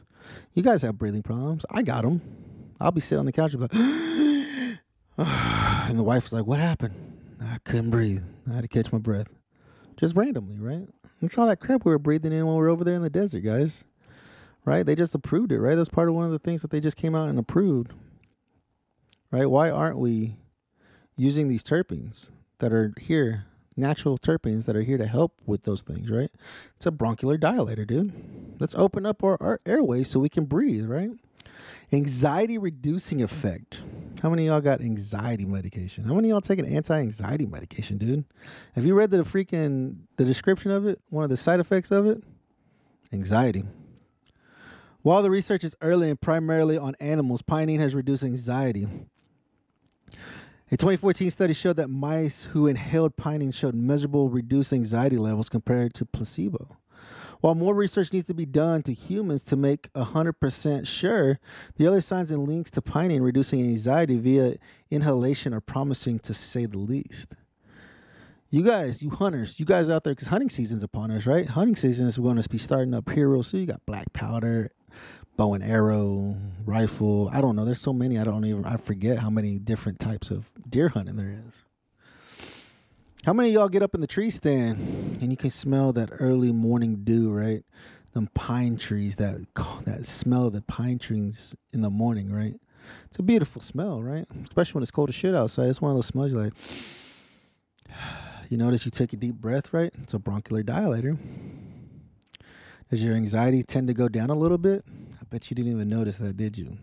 You 0.54 0.64
guys 0.64 0.82
have 0.82 0.98
breathing 0.98 1.22
problems. 1.22 1.66
I 1.70 1.82
got 1.82 2.04
them. 2.04 2.22
I'll 2.82 2.92
be 2.92 3.02
sitting 3.02 3.20
on 3.20 3.26
the 3.26 3.32
couch 3.32 3.54
and 3.54 3.62
like, 3.62 3.74
and 5.18 6.00
the 6.00 6.04
wife's 6.04 6.32
like, 6.32 6.46
"What 6.46 6.60
happened?" 6.60 6.96
I 7.42 7.58
couldn't 7.64 7.90
breathe. 7.90 8.24
I 8.50 8.56
had 8.56 8.62
to 8.62 8.68
catch 8.68 8.92
my 8.92 9.00
breath, 9.00 9.28
just 9.98 10.16
randomly, 10.16 10.58
right? 10.60 10.88
Look 11.22 11.38
all 11.38 11.48
that 11.48 11.60
crap 11.60 11.86
we 11.86 11.92
were 11.92 12.00
breathing 12.00 12.32
in 12.32 12.46
when 12.46 12.56
we 12.56 12.62
were 12.62 12.70
over 12.70 12.84
there 12.84 12.96
in 12.96 13.04
the 13.04 13.10
desert, 13.10 13.42
guys. 13.42 13.84
Right? 14.64 14.86
They 14.86 14.96
just 14.96 15.16
approved 15.16 15.52
it, 15.52 15.60
right? 15.60 15.76
That's 15.76 15.90
part 15.90 16.08
of 16.08 16.14
one 16.14 16.26
of 16.26 16.32
the 16.32 16.40
things 16.40 16.62
that 16.62 16.70
they 16.70 16.80
just 16.80 16.98
came 16.98 17.16
out 17.16 17.30
and 17.30 17.40
approved. 17.40 17.94
Right? 19.32 19.46
Why 19.46 19.72
aren't 19.72 19.98
we 19.98 20.36
using 21.16 21.48
these 21.48 21.64
terpenes 21.64 22.30
that 22.60 22.72
are 22.72 22.94
here, 23.00 23.46
natural 23.76 24.18
terpenes 24.18 24.66
that 24.66 24.76
are 24.76 24.84
here 24.84 24.98
to 24.98 25.08
help 25.08 25.40
with 25.46 25.64
those 25.64 25.82
things, 25.82 26.10
right? 26.10 26.30
It's 26.76 26.86
a 26.86 26.92
bronchial 26.92 27.36
dilator, 27.38 27.88
dude. 27.88 28.14
Let's 28.60 28.76
open 28.76 29.06
up 29.06 29.24
our, 29.24 29.38
our 29.42 29.62
airways 29.66 30.10
so 30.10 30.20
we 30.20 30.30
can 30.30 30.46
breathe, 30.46 30.86
right? 30.86 31.12
Anxiety 31.92 32.58
reducing 32.58 33.22
effect. 33.22 33.82
How 34.22 34.30
many 34.30 34.46
y'all 34.48 34.62
got 34.62 34.82
anxiety 34.82 35.46
medication? 35.46 36.04
How 36.04 36.14
many 36.14 36.30
y'all 36.30 36.42
taking 36.42 36.66
anti-anxiety 36.66 37.46
medication, 37.46 37.98
dude? 37.98 38.26
Have 38.76 38.86
you 38.86 38.94
read 38.94 39.12
the 39.12 39.18
freaking 39.18 39.98
the 40.18 40.26
description 40.26 40.72
of 40.72 40.86
it? 40.86 41.00
One 41.10 41.24
of 41.24 41.30
the 41.30 41.38
side 41.38 41.60
effects 41.60 41.92
of 41.92 42.06
it? 42.06 42.24
Anxiety. 43.12 43.64
While 45.02 45.24
the 45.24 45.32
research 45.32 45.64
is 45.64 45.76
early 45.82 46.10
and 46.10 46.22
primarily 46.22 46.78
on 46.78 46.96
animals, 47.00 47.42
pinene 47.42 47.80
has 47.80 47.96
reduced 47.96 48.24
anxiety. 48.24 48.88
A 50.74 50.78
2014 50.78 51.32
study 51.32 51.54
showed 51.54 51.76
that 51.78 51.90
mice 51.90 52.44
who 52.52 52.68
inhaled 52.68 53.18
pinene 53.18 53.54
showed 53.54 53.76
measurable 53.76 54.30
reduced 54.30 54.72
anxiety 54.72 55.18
levels 55.18 55.50
compared 55.50 55.94
to 55.96 56.06
placebo. 56.06 56.78
While 57.42 57.56
more 57.56 57.74
research 57.74 58.14
needs 58.14 58.28
to 58.28 58.36
be 58.36 58.46
done 58.46 58.84
to 58.84 58.94
humans 58.94 59.44
to 59.46 59.56
make 59.56 59.92
100% 59.94 60.88
sure, 60.88 61.40
the 61.76 61.88
other 61.88 62.00
signs 62.00 62.30
and 62.30 62.48
links 62.48 62.70
to 62.72 62.82
pinene 62.82 63.22
reducing 63.22 63.62
anxiety 63.62 64.18
via 64.18 64.58
inhalation 64.92 65.54
are 65.54 65.60
promising 65.60 66.20
to 66.20 66.36
say 66.36 66.68
the 66.68 66.78
least. 66.78 67.36
You 68.52 68.64
guys, 68.64 69.02
you 69.02 69.10
hunters, 69.10 69.60
you 69.60 69.66
guys 69.66 69.90
out 69.90 70.04
there, 70.04 70.14
because 70.14 70.28
hunting 70.28 70.50
season's 70.50 70.84
upon 70.84 71.10
us, 71.10 71.26
right? 71.26 71.48
Hunting 71.50 71.76
season 71.76 72.06
is 72.06 72.18
going 72.18 72.40
to 72.40 72.48
be 72.48 72.58
starting 72.58 72.94
up 72.94 73.10
here 73.10 73.30
real 73.30 73.44
soon. 73.44 73.62
You 73.62 73.66
got 73.66 73.86
black 73.86 74.14
powder, 74.14 74.72
bow 75.38 75.54
and 75.54 75.64
arrow, 75.64 76.36
rifle. 76.66 77.30
I 77.34 77.42
don't 77.42 77.56
know. 77.56 77.66
There's 77.66 77.82
so 77.82 77.94
many. 77.94 78.20
I 78.20 78.26
don't 78.26 78.46
even. 78.46 78.66
I 78.66 78.76
forget 78.78 79.20
how 79.20 79.30
many 79.30 79.58
different 79.58 80.00
types 80.00 80.30
of 80.30 80.52
deer 80.70 80.90
hunting 80.90 81.16
there 81.16 81.34
is. 81.48 81.62
How 83.24 83.34
many 83.34 83.50
of 83.50 83.54
y'all 83.54 83.70
get 83.70 83.84
up 83.84 83.94
in 83.94 84.02
the 84.02 84.08
tree 84.08 84.32
stand 84.32 85.20
and 85.22 85.30
you 85.30 85.38
can 85.38 85.52
smell 85.52 85.94
that 85.94 86.10
early 86.20 86.52
morning 86.52 87.04
dew, 87.04 87.32
right? 87.32 87.64
Them 88.14 88.30
pine 88.34 88.78
trees, 88.78 89.18
that 89.18 89.46
that 89.86 90.08
smell 90.08 90.48
of 90.48 90.54
the 90.54 90.64
pine 90.64 90.98
trees 90.98 91.54
in 91.72 91.82
the 91.82 91.92
morning, 91.92 92.34
right? 92.34 92.56
It's 93.06 93.20
a 93.20 93.24
beautiful 93.24 93.62
smell, 93.62 94.02
right? 94.02 94.26
Especially 94.44 94.74
when 94.74 94.82
it's 94.82 94.90
cold 94.90 95.10
as 95.10 95.16
shit 95.16 95.36
outside. 95.36 95.70
It's 95.70 95.80
one 95.80 95.92
of 95.92 95.98
those 95.98 96.08
smells 96.08 96.34
like, 96.34 96.54
you 98.50 98.58
notice 98.58 98.86
you 98.86 98.92
take 98.92 99.14
a 99.14 99.18
deep 99.18 99.36
breath, 99.36 99.72
right? 99.72 99.94
It's 100.02 100.16
a 100.16 100.20
bronchial 100.20 100.64
dilator. 100.64 101.16
Does 102.90 103.04
your 103.04 103.14
anxiety 103.14 103.62
tend 103.62 103.88
to 103.90 103.94
go 103.94 104.10
down 104.10 104.32
a 104.32 104.36
little 104.36 104.58
bit? 104.58 104.84
I 105.22 105.26
bet 105.30 105.52
you 105.52 105.56
didn't 105.56 105.72
even 105.72 105.90
notice 105.90 106.18
that, 106.18 106.38
did 106.38 106.58
you? 106.58 106.76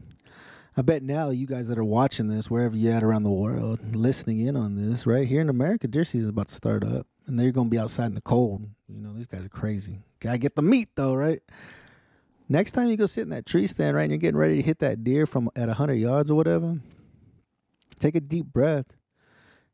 I 0.78 0.82
bet 0.82 1.02
now 1.02 1.30
you 1.30 1.44
guys 1.44 1.66
that 1.66 1.76
are 1.76 1.84
watching 1.84 2.28
this, 2.28 2.48
wherever 2.48 2.76
you're 2.76 2.94
at 2.94 3.02
around 3.02 3.24
the 3.24 3.30
world, 3.30 3.96
listening 3.96 4.38
in 4.38 4.54
on 4.54 4.76
this, 4.76 5.08
right 5.08 5.26
here 5.26 5.40
in 5.40 5.48
America, 5.48 5.88
deer 5.88 6.04
season 6.04 6.20
is 6.20 6.28
about 6.28 6.46
to 6.46 6.54
start 6.54 6.84
up, 6.84 7.08
and 7.26 7.36
they're 7.36 7.50
gonna 7.50 7.68
be 7.68 7.80
outside 7.80 8.06
in 8.06 8.14
the 8.14 8.20
cold. 8.20 8.62
You 8.88 9.00
know, 9.00 9.12
these 9.12 9.26
guys 9.26 9.44
are 9.44 9.48
crazy. 9.48 9.98
Gotta 10.20 10.38
get 10.38 10.54
the 10.54 10.62
meat 10.62 10.90
though, 10.94 11.16
right? 11.16 11.42
Next 12.48 12.72
time 12.72 12.90
you 12.90 12.96
go 12.96 13.06
sit 13.06 13.22
in 13.22 13.30
that 13.30 13.44
tree 13.44 13.66
stand, 13.66 13.96
right, 13.96 14.04
and 14.04 14.12
you're 14.12 14.18
getting 14.18 14.38
ready 14.38 14.54
to 14.54 14.62
hit 14.62 14.78
that 14.78 15.02
deer 15.02 15.26
from 15.26 15.50
at 15.56 15.68
hundred 15.68 15.94
yards 15.94 16.30
or 16.30 16.36
whatever, 16.36 16.78
take 17.98 18.14
a 18.14 18.20
deep 18.20 18.46
breath 18.46 18.86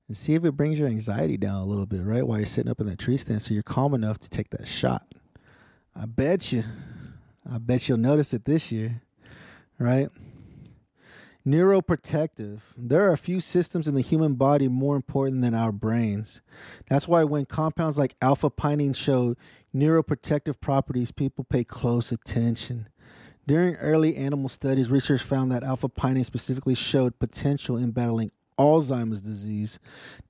and 0.09 0.17
see 0.17 0.33
if 0.33 0.43
it 0.43 0.53
brings 0.53 0.79
your 0.79 0.89
anxiety 0.89 1.37
down 1.37 1.57
a 1.57 1.67
little 1.67 1.85
bit, 1.85 2.01
right? 2.03 2.27
While 2.27 2.39
you're 2.39 2.47
sitting 2.47 2.71
up 2.71 2.81
in 2.81 2.87
that 2.87 2.99
tree 2.99 3.19
stand, 3.19 3.43
so 3.43 3.53
you're 3.53 3.63
calm 3.63 3.93
enough 3.93 4.21
to 4.21 4.31
take 4.31 4.49
that 4.51 4.67
shot. 4.67 5.07
I 5.95 6.07
bet 6.07 6.51
you, 6.51 6.65
I 7.47 7.59
bet 7.59 7.91
you'll 7.91 7.99
notice 7.99 8.33
it 8.33 8.47
this 8.47 8.73
year, 8.73 9.03
right? 9.79 10.09
Neuroprotective. 11.47 12.61
There 12.75 13.07
are 13.07 13.13
a 13.13 13.19
few 13.19 13.39
systems 13.39 13.87
in 13.87 13.95
the 13.95 14.01
human 14.01 14.35
body 14.35 14.67
more 14.67 14.97
important 14.97 15.43
than 15.43 15.55
our 15.55 15.73
brains. 15.73 16.41
That's 16.89 17.07
why 17.07 17.25
when 17.25 17.45
compounds 17.45 17.99
like 17.99 18.17
alpha 18.23 18.51
pinene 18.51 18.97
show 18.97 19.37
neuroprotective 19.75 20.59
properties, 20.61 21.13
people 21.13 21.45
pay 21.45 21.63
close 21.63 22.11
attention. 22.11 22.89
During 23.47 23.75
early 23.77 24.17
animal 24.17 24.49
studies, 24.49 24.89
research 24.89 25.23
found 25.23 25.53
that 25.53 25.63
alpha 25.63 25.91
pinene 25.91 26.25
specifically 26.25 26.75
showed 26.75 27.19
potential 27.19 27.77
in 27.77 27.91
battling 27.91 28.31
Alzheimer's 28.59 29.21
disease, 29.21 29.79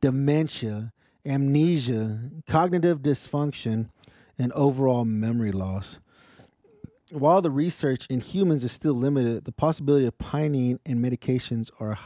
dementia, 0.00 0.92
amnesia, 1.24 2.30
cognitive 2.48 3.02
dysfunction, 3.02 3.90
and 4.36 4.50
overall 4.52 5.04
memory 5.04 5.52
loss. 5.52 6.00
While 7.10 7.42
the 7.42 7.50
research 7.50 8.06
in 8.08 8.20
humans 8.20 8.64
is 8.64 8.72
still 8.72 8.94
limited, 8.94 9.44
the 9.44 9.52
possibility 9.52 10.06
of 10.06 10.16
pinene 10.18 10.78
in 10.84 11.00
medications 11.00 11.70
are 11.80 11.98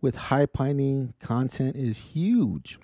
with 0.00 0.16
high 0.16 0.46
pinene 0.46 1.12
content 1.20 1.76
is 1.76 1.98
huge. 1.98 2.78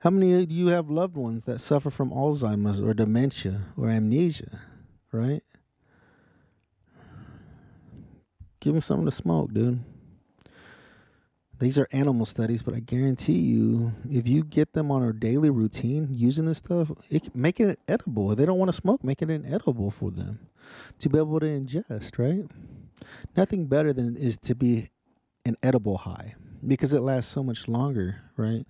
How 0.00 0.10
many 0.10 0.46
do 0.46 0.54
you 0.54 0.68
have 0.68 0.90
loved 0.90 1.16
ones 1.16 1.44
that 1.44 1.60
suffer 1.60 1.90
from 1.90 2.10
Alzheimer's 2.10 2.80
or 2.80 2.94
dementia 2.94 3.62
or 3.76 3.88
amnesia, 3.88 4.60
right? 5.10 5.42
Give 8.60 8.74
them 8.74 8.80
something 8.80 9.06
to 9.06 9.10
smoke, 9.10 9.52
dude. 9.52 9.80
These 11.60 11.76
are 11.76 11.88
animal 11.90 12.24
studies, 12.24 12.62
but 12.62 12.74
I 12.74 12.80
guarantee 12.80 13.38
you, 13.38 13.92
if 14.08 14.28
you 14.28 14.44
get 14.44 14.74
them 14.74 14.92
on 14.92 15.02
a 15.02 15.12
daily 15.12 15.50
routine 15.50 16.08
using 16.10 16.46
this 16.46 16.58
stuff, 16.58 16.92
it 17.10 17.34
make 17.34 17.58
it 17.58 17.80
edible. 17.88 18.30
If 18.30 18.38
they 18.38 18.46
don't 18.46 18.58
want 18.58 18.68
to 18.68 18.76
smoke, 18.76 19.02
make 19.02 19.22
it 19.22 19.30
edible 19.44 19.90
for 19.90 20.12
them 20.12 20.38
to 21.00 21.08
be 21.08 21.18
able 21.18 21.40
to 21.40 21.46
ingest, 21.46 22.16
right? 22.18 22.48
Nothing 23.36 23.66
better 23.66 23.92
than 23.92 24.16
is 24.16 24.36
to 24.38 24.54
be 24.54 24.90
an 25.44 25.56
edible 25.62 25.98
high 25.98 26.36
because 26.64 26.92
it 26.92 27.00
lasts 27.00 27.32
so 27.32 27.42
much 27.42 27.66
longer, 27.66 28.22
right? 28.36 28.64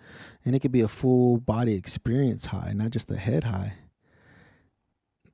And 0.44 0.54
it 0.54 0.60
could 0.60 0.72
be 0.72 0.80
a 0.80 0.88
full 0.88 1.38
body 1.38 1.74
experience 1.74 2.46
high, 2.46 2.72
not 2.74 2.90
just 2.90 3.10
a 3.10 3.16
head 3.16 3.44
high. 3.44 3.74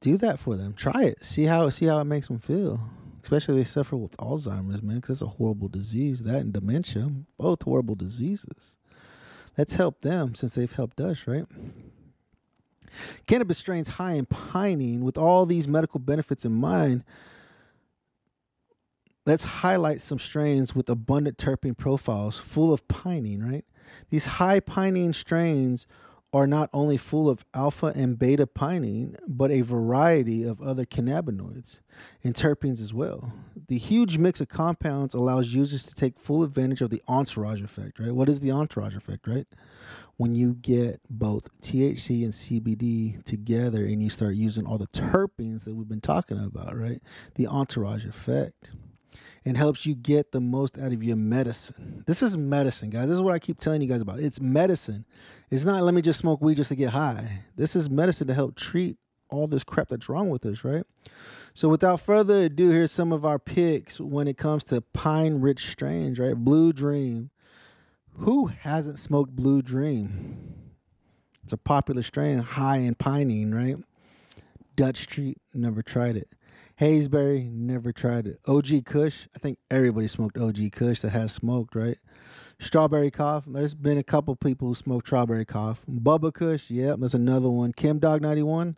Do 0.00 0.16
that 0.18 0.40
for 0.40 0.56
them. 0.56 0.74
Try 0.74 1.04
it. 1.04 1.24
See 1.24 1.44
how 1.44 1.68
see 1.70 1.86
how 1.86 2.00
it 2.00 2.04
makes 2.04 2.28
them 2.28 2.38
feel 2.38 2.80
especially 3.24 3.56
they 3.56 3.64
suffer 3.64 3.96
with 3.96 4.14
Alzheimer's, 4.18 4.82
man, 4.82 4.96
because 4.96 5.22
it's 5.22 5.22
a 5.22 5.36
horrible 5.36 5.68
disease. 5.68 6.20
That 6.20 6.42
and 6.42 6.52
dementia, 6.52 7.10
both 7.38 7.62
horrible 7.62 7.94
diseases. 7.94 8.76
Let's 9.56 9.76
help 9.76 10.02
them 10.02 10.34
since 10.34 10.52
they've 10.52 10.70
helped 10.70 11.00
us, 11.00 11.26
right? 11.26 11.46
Cannabis 13.26 13.56
strains 13.56 13.88
high 13.88 14.12
in 14.12 14.26
pinene 14.26 15.00
with 15.00 15.16
all 15.16 15.46
these 15.46 15.66
medical 15.66 16.00
benefits 16.00 16.44
in 16.44 16.52
mind. 16.52 17.02
Let's 19.24 19.44
highlight 19.44 20.02
some 20.02 20.18
strains 20.18 20.74
with 20.74 20.90
abundant 20.90 21.38
terpene 21.38 21.78
profiles 21.78 22.38
full 22.38 22.74
of 22.74 22.86
pinene, 22.88 23.42
right? 23.42 23.64
These 24.10 24.26
high 24.26 24.60
pinene 24.60 25.14
strains 25.14 25.86
are 26.34 26.48
not 26.48 26.68
only 26.72 26.96
full 26.96 27.30
of 27.30 27.44
alpha 27.54 27.92
and 27.94 28.18
beta 28.18 28.44
pinene, 28.44 29.16
but 29.28 29.52
a 29.52 29.60
variety 29.60 30.42
of 30.42 30.60
other 30.60 30.84
cannabinoids 30.84 31.78
and 32.24 32.34
terpenes 32.34 32.80
as 32.80 32.92
well. 32.92 33.32
The 33.68 33.78
huge 33.78 34.18
mix 34.18 34.40
of 34.40 34.48
compounds 34.48 35.14
allows 35.14 35.54
users 35.54 35.86
to 35.86 35.94
take 35.94 36.18
full 36.18 36.42
advantage 36.42 36.80
of 36.80 36.90
the 36.90 37.00
entourage 37.06 37.62
effect, 37.62 38.00
right? 38.00 38.12
What 38.12 38.28
is 38.28 38.40
the 38.40 38.50
entourage 38.50 38.96
effect, 38.96 39.28
right? 39.28 39.46
When 40.16 40.34
you 40.34 40.54
get 40.54 41.00
both 41.08 41.60
THC 41.60 42.24
and 42.24 42.32
CBD 42.32 43.22
together 43.22 43.84
and 43.84 44.02
you 44.02 44.10
start 44.10 44.34
using 44.34 44.66
all 44.66 44.78
the 44.78 44.88
terpenes 44.88 45.64
that 45.64 45.76
we've 45.76 45.88
been 45.88 46.00
talking 46.00 46.38
about, 46.38 46.76
right? 46.76 47.00
The 47.36 47.46
entourage 47.46 48.04
effect 48.04 48.72
and 49.44 49.56
helps 49.56 49.84
you 49.84 49.94
get 49.94 50.32
the 50.32 50.40
most 50.40 50.78
out 50.78 50.92
of 50.92 51.02
your 51.02 51.16
medicine. 51.16 52.02
This 52.06 52.22
is 52.22 52.36
medicine, 52.36 52.90
guys. 52.90 53.08
This 53.08 53.16
is 53.16 53.20
what 53.20 53.34
I 53.34 53.38
keep 53.38 53.58
telling 53.58 53.82
you 53.82 53.88
guys 53.88 54.00
about. 54.00 54.20
It's 54.20 54.40
medicine. 54.40 55.04
It's 55.50 55.64
not 55.64 55.82
let 55.82 55.94
me 55.94 56.02
just 56.02 56.18
smoke 56.18 56.40
weed 56.40 56.56
just 56.56 56.68
to 56.68 56.76
get 56.76 56.90
high. 56.90 57.42
This 57.56 57.76
is 57.76 57.90
medicine 57.90 58.26
to 58.28 58.34
help 58.34 58.56
treat 58.56 58.96
all 59.28 59.46
this 59.46 59.64
crap 59.64 59.88
that's 59.88 60.08
wrong 60.08 60.30
with 60.30 60.46
us, 60.46 60.64
right? 60.64 60.84
So 61.54 61.68
without 61.68 62.00
further 62.00 62.44
ado, 62.44 62.70
here's 62.70 62.92
some 62.92 63.12
of 63.12 63.24
our 63.24 63.38
picks 63.38 64.00
when 64.00 64.26
it 64.28 64.38
comes 64.38 64.64
to 64.64 64.80
pine 64.80 65.40
rich 65.40 65.70
strains, 65.70 66.18
right? 66.18 66.34
Blue 66.34 66.72
Dream. 66.72 67.30
Who 68.18 68.46
hasn't 68.46 68.98
smoked 68.98 69.34
Blue 69.34 69.60
Dream? 69.60 70.54
It's 71.42 71.52
a 71.52 71.56
popular 71.58 72.02
strain, 72.02 72.38
high 72.38 72.78
in 72.78 72.94
pinene, 72.94 73.52
right? 73.52 73.76
Dutch 74.76 75.06
Treat, 75.06 75.38
never 75.52 75.82
tried 75.82 76.16
it. 76.16 76.28
Hazeberry, 76.80 77.50
never 77.50 77.92
tried 77.92 78.26
it. 78.26 78.40
OG 78.46 78.84
Kush, 78.84 79.28
I 79.34 79.38
think 79.38 79.58
everybody 79.70 80.08
smoked 80.08 80.36
OG 80.36 80.72
Kush 80.72 81.00
that 81.00 81.10
has 81.10 81.32
smoked, 81.32 81.74
right? 81.74 81.98
Strawberry 82.58 83.10
Cough, 83.10 83.44
there's 83.46 83.74
been 83.74 83.98
a 83.98 84.02
couple 84.02 84.34
people 84.36 84.68
who 84.68 84.74
smoked 84.74 85.06
Strawberry 85.06 85.44
Cough. 85.44 85.84
Bubba 85.88 86.32
Kush, 86.32 86.70
yep, 86.70 86.98
that's 87.00 87.14
another 87.14 87.48
one. 87.48 87.72
Chemdawg 87.72 88.20
91, 88.20 88.76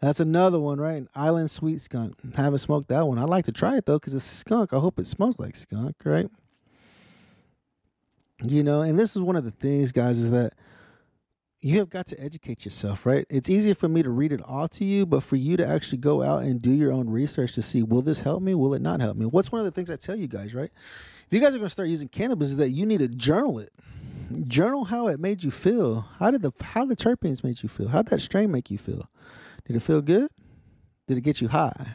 that's 0.00 0.20
another 0.20 0.58
one, 0.58 0.80
right? 0.80 1.04
Island 1.14 1.50
Sweet 1.50 1.80
Skunk, 1.80 2.14
haven't 2.34 2.58
smoked 2.58 2.88
that 2.88 3.06
one. 3.06 3.18
I'd 3.18 3.28
like 3.28 3.44
to 3.44 3.52
try 3.52 3.76
it 3.76 3.86
though 3.86 3.98
because 3.98 4.14
it's 4.14 4.24
skunk. 4.24 4.72
I 4.72 4.78
hope 4.78 4.98
it 4.98 5.06
smells 5.06 5.38
like 5.38 5.56
skunk, 5.56 5.96
right? 6.04 6.30
You 8.42 8.62
know, 8.62 8.82
and 8.82 8.98
this 8.98 9.16
is 9.16 9.22
one 9.22 9.36
of 9.36 9.44
the 9.44 9.50
things, 9.50 9.92
guys, 9.92 10.18
is 10.18 10.30
that 10.30 10.52
you 11.60 11.78
have 11.78 11.90
got 11.90 12.06
to 12.06 12.20
educate 12.20 12.64
yourself, 12.64 13.06
right? 13.06 13.26
It's 13.30 13.48
easier 13.48 13.74
for 13.74 13.88
me 13.88 14.02
to 14.02 14.10
read 14.10 14.32
it 14.32 14.42
all 14.42 14.68
to 14.68 14.84
you, 14.84 15.06
but 15.06 15.22
for 15.22 15.36
you 15.36 15.56
to 15.56 15.66
actually 15.66 15.98
go 15.98 16.22
out 16.22 16.42
and 16.42 16.60
do 16.60 16.70
your 16.70 16.92
own 16.92 17.08
research 17.08 17.54
to 17.54 17.62
see 17.62 17.82
will 17.82 18.02
this 18.02 18.20
help 18.20 18.42
me? 18.42 18.54
Will 18.54 18.74
it 18.74 18.82
not 18.82 19.00
help 19.00 19.16
me? 19.16 19.26
What's 19.26 19.50
one 19.50 19.60
of 19.60 19.64
the 19.64 19.70
things 19.70 19.90
I 19.90 19.96
tell 19.96 20.16
you 20.16 20.28
guys, 20.28 20.54
right? 20.54 20.70
If 21.26 21.32
you 21.32 21.40
guys 21.40 21.54
are 21.54 21.58
going 21.58 21.66
to 21.66 21.70
start 21.70 21.88
using 21.88 22.08
cannabis, 22.08 22.50
is 22.50 22.56
that 22.58 22.70
you 22.70 22.86
need 22.86 22.98
to 22.98 23.08
journal 23.08 23.58
it. 23.58 23.72
Journal 24.46 24.84
how 24.84 25.08
it 25.08 25.18
made 25.18 25.42
you 25.42 25.50
feel. 25.50 26.06
How 26.18 26.30
did 26.30 26.42
the 26.42 26.52
how 26.60 26.84
the 26.84 26.96
terpenes 26.96 27.42
made 27.42 27.62
you 27.62 27.68
feel? 27.68 27.88
How 27.88 28.02
did 28.02 28.10
that 28.10 28.20
strain 28.20 28.50
make 28.50 28.70
you 28.70 28.78
feel? 28.78 29.08
Did 29.66 29.76
it 29.76 29.80
feel 29.80 30.02
good? 30.02 30.30
Did 31.06 31.18
it 31.18 31.22
get 31.22 31.40
you 31.40 31.48
high? 31.48 31.94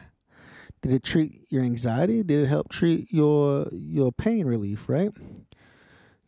Did 0.80 0.92
it 0.92 1.04
treat 1.04 1.46
your 1.50 1.62
anxiety? 1.62 2.22
Did 2.22 2.44
it 2.44 2.46
help 2.48 2.68
treat 2.68 3.12
your 3.12 3.68
your 3.72 4.12
pain 4.12 4.46
relief? 4.46 4.88
Right? 4.88 5.12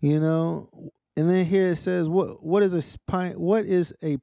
You 0.01 0.21
know, 0.21 0.93
and 1.17 1.31
then 1.31 1.45
here 1.45 1.71
it 1.71 1.77
says 1.77 2.09
what 2.09 2.43
what 2.43 2.63
is 2.63 2.75
a 2.75 2.99
pine 3.07 3.33
what 3.33 3.65
is 3.65 3.95
a 4.03 4.19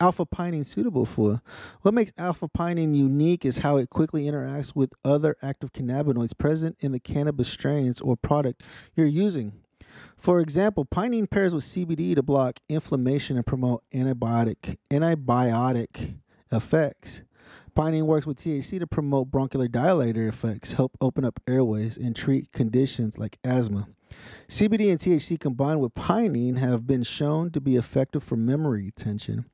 alpha 0.00 0.26
pinene 0.26 0.66
suitable 0.66 1.06
for? 1.06 1.40
What 1.82 1.94
makes 1.94 2.12
alpha 2.18 2.48
pinene 2.48 2.96
unique 2.96 3.44
is 3.44 3.58
how 3.58 3.76
it 3.76 3.90
quickly 3.90 4.24
interacts 4.24 4.74
with 4.74 4.92
other 5.04 5.36
active 5.42 5.72
cannabinoids 5.72 6.36
present 6.36 6.76
in 6.80 6.92
the 6.92 7.00
cannabis 7.00 7.48
strains 7.48 8.00
or 8.00 8.16
product 8.16 8.62
you're 8.94 9.06
using. 9.06 9.52
For 10.16 10.40
example, 10.40 10.84
pinene 10.84 11.30
pairs 11.30 11.54
with 11.54 11.64
CBD 11.64 12.14
to 12.14 12.22
block 12.22 12.60
inflammation 12.68 13.36
and 13.36 13.46
promote 13.46 13.82
antibiotic 13.92 14.76
antibiotic 14.90 16.16
effects. 16.50 17.22
Pinene 17.76 18.04
works 18.04 18.24
with 18.24 18.38
THC 18.38 18.78
to 18.78 18.86
promote 18.86 19.30
bronchial 19.30 19.66
dilator 19.66 20.28
effects, 20.28 20.72
help 20.72 20.96
open 21.00 21.24
up 21.24 21.40
airways, 21.48 21.96
and 21.96 22.14
treat 22.14 22.52
conditions 22.52 23.18
like 23.18 23.38
asthma. 23.42 23.88
CBD 24.48 24.90
and 24.90 25.00
THC 25.00 25.38
combined 25.38 25.80
with 25.80 25.94
pinene 25.94 26.58
have 26.58 26.86
been 26.86 27.02
shown 27.02 27.50
to 27.50 27.60
be 27.60 27.76
effective 27.76 28.22
for 28.22 28.36
memory 28.36 28.84
retention. 28.84 29.46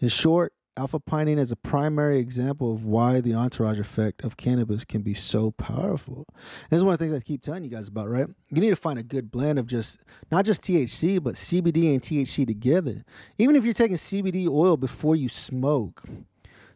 In 0.00 0.08
short, 0.08 0.52
alpha 0.76 0.98
pinene 0.98 1.38
is 1.38 1.52
a 1.52 1.56
primary 1.56 2.18
example 2.18 2.72
of 2.72 2.84
why 2.84 3.20
the 3.20 3.34
entourage 3.34 3.78
effect 3.78 4.24
of 4.24 4.36
cannabis 4.36 4.84
can 4.84 5.02
be 5.02 5.14
so 5.14 5.52
powerful. 5.52 6.26
And 6.28 6.70
this 6.70 6.78
is 6.78 6.84
one 6.84 6.94
of 6.94 6.98
the 6.98 7.04
things 7.04 7.16
I 7.16 7.20
keep 7.20 7.42
telling 7.42 7.64
you 7.64 7.70
guys 7.70 7.88
about, 7.88 8.08
right? 8.08 8.26
You 8.50 8.60
need 8.60 8.70
to 8.70 8.76
find 8.76 8.98
a 8.98 9.04
good 9.04 9.30
blend 9.30 9.58
of 9.58 9.66
just 9.66 9.98
not 10.32 10.44
just 10.44 10.62
THC, 10.62 11.22
but 11.22 11.34
CBD 11.34 11.92
and 11.92 12.02
THC 12.02 12.46
together. 12.46 13.04
Even 13.38 13.56
if 13.56 13.64
you're 13.64 13.74
taking 13.74 13.96
CBD 13.96 14.48
oil 14.48 14.76
before 14.76 15.14
you 15.14 15.28
smoke, 15.28 16.02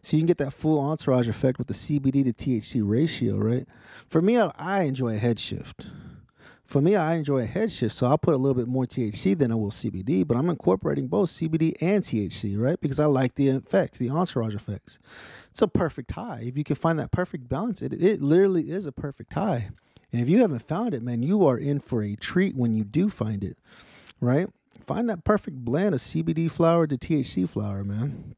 so 0.00 0.16
you 0.16 0.20
can 0.20 0.26
get 0.26 0.38
that 0.38 0.52
full 0.52 0.80
entourage 0.80 1.28
effect 1.28 1.58
with 1.58 1.66
the 1.66 1.74
CBD 1.74 2.24
to 2.24 2.32
THC 2.32 2.82
ratio, 2.84 3.36
right? 3.36 3.66
For 4.08 4.22
me, 4.22 4.38
I 4.38 4.82
enjoy 4.82 5.14
a 5.14 5.18
head 5.18 5.40
shift 5.40 5.88
for 6.68 6.82
me, 6.82 6.96
I 6.96 7.14
enjoy 7.14 7.38
a 7.38 7.46
head 7.46 7.72
shift, 7.72 7.94
so 7.94 8.06
I'll 8.06 8.18
put 8.18 8.34
a 8.34 8.36
little 8.36 8.54
bit 8.54 8.68
more 8.68 8.84
THC 8.84 9.36
than 9.36 9.50
I 9.50 9.54
will 9.54 9.70
CBD, 9.70 10.26
but 10.26 10.36
I'm 10.36 10.50
incorporating 10.50 11.08
both 11.08 11.30
CBD 11.30 11.74
and 11.80 12.04
THC, 12.04 12.58
right? 12.58 12.78
Because 12.78 13.00
I 13.00 13.06
like 13.06 13.36
the 13.36 13.48
effects, 13.48 13.98
the 13.98 14.10
entourage 14.10 14.54
effects. 14.54 14.98
It's 15.50 15.62
a 15.62 15.66
perfect 15.66 16.10
high. 16.10 16.42
If 16.44 16.58
you 16.58 16.64
can 16.64 16.76
find 16.76 16.98
that 16.98 17.10
perfect 17.10 17.48
balance, 17.48 17.80
it, 17.80 17.94
it 17.94 18.20
literally 18.20 18.70
is 18.70 18.84
a 18.84 18.92
perfect 18.92 19.32
high. 19.32 19.70
And 20.12 20.20
if 20.20 20.28
you 20.28 20.42
haven't 20.42 20.60
found 20.60 20.92
it, 20.92 21.02
man, 21.02 21.22
you 21.22 21.46
are 21.46 21.56
in 21.56 21.80
for 21.80 22.02
a 22.02 22.14
treat 22.16 22.54
when 22.54 22.74
you 22.74 22.84
do 22.84 23.08
find 23.08 23.42
it, 23.42 23.56
right? 24.20 24.48
Find 24.84 25.08
that 25.08 25.24
perfect 25.24 25.64
blend 25.64 25.94
of 25.94 26.02
CBD 26.02 26.50
flower 26.50 26.86
to 26.86 26.98
THC 26.98 27.48
flower, 27.48 27.82
man 27.82 28.34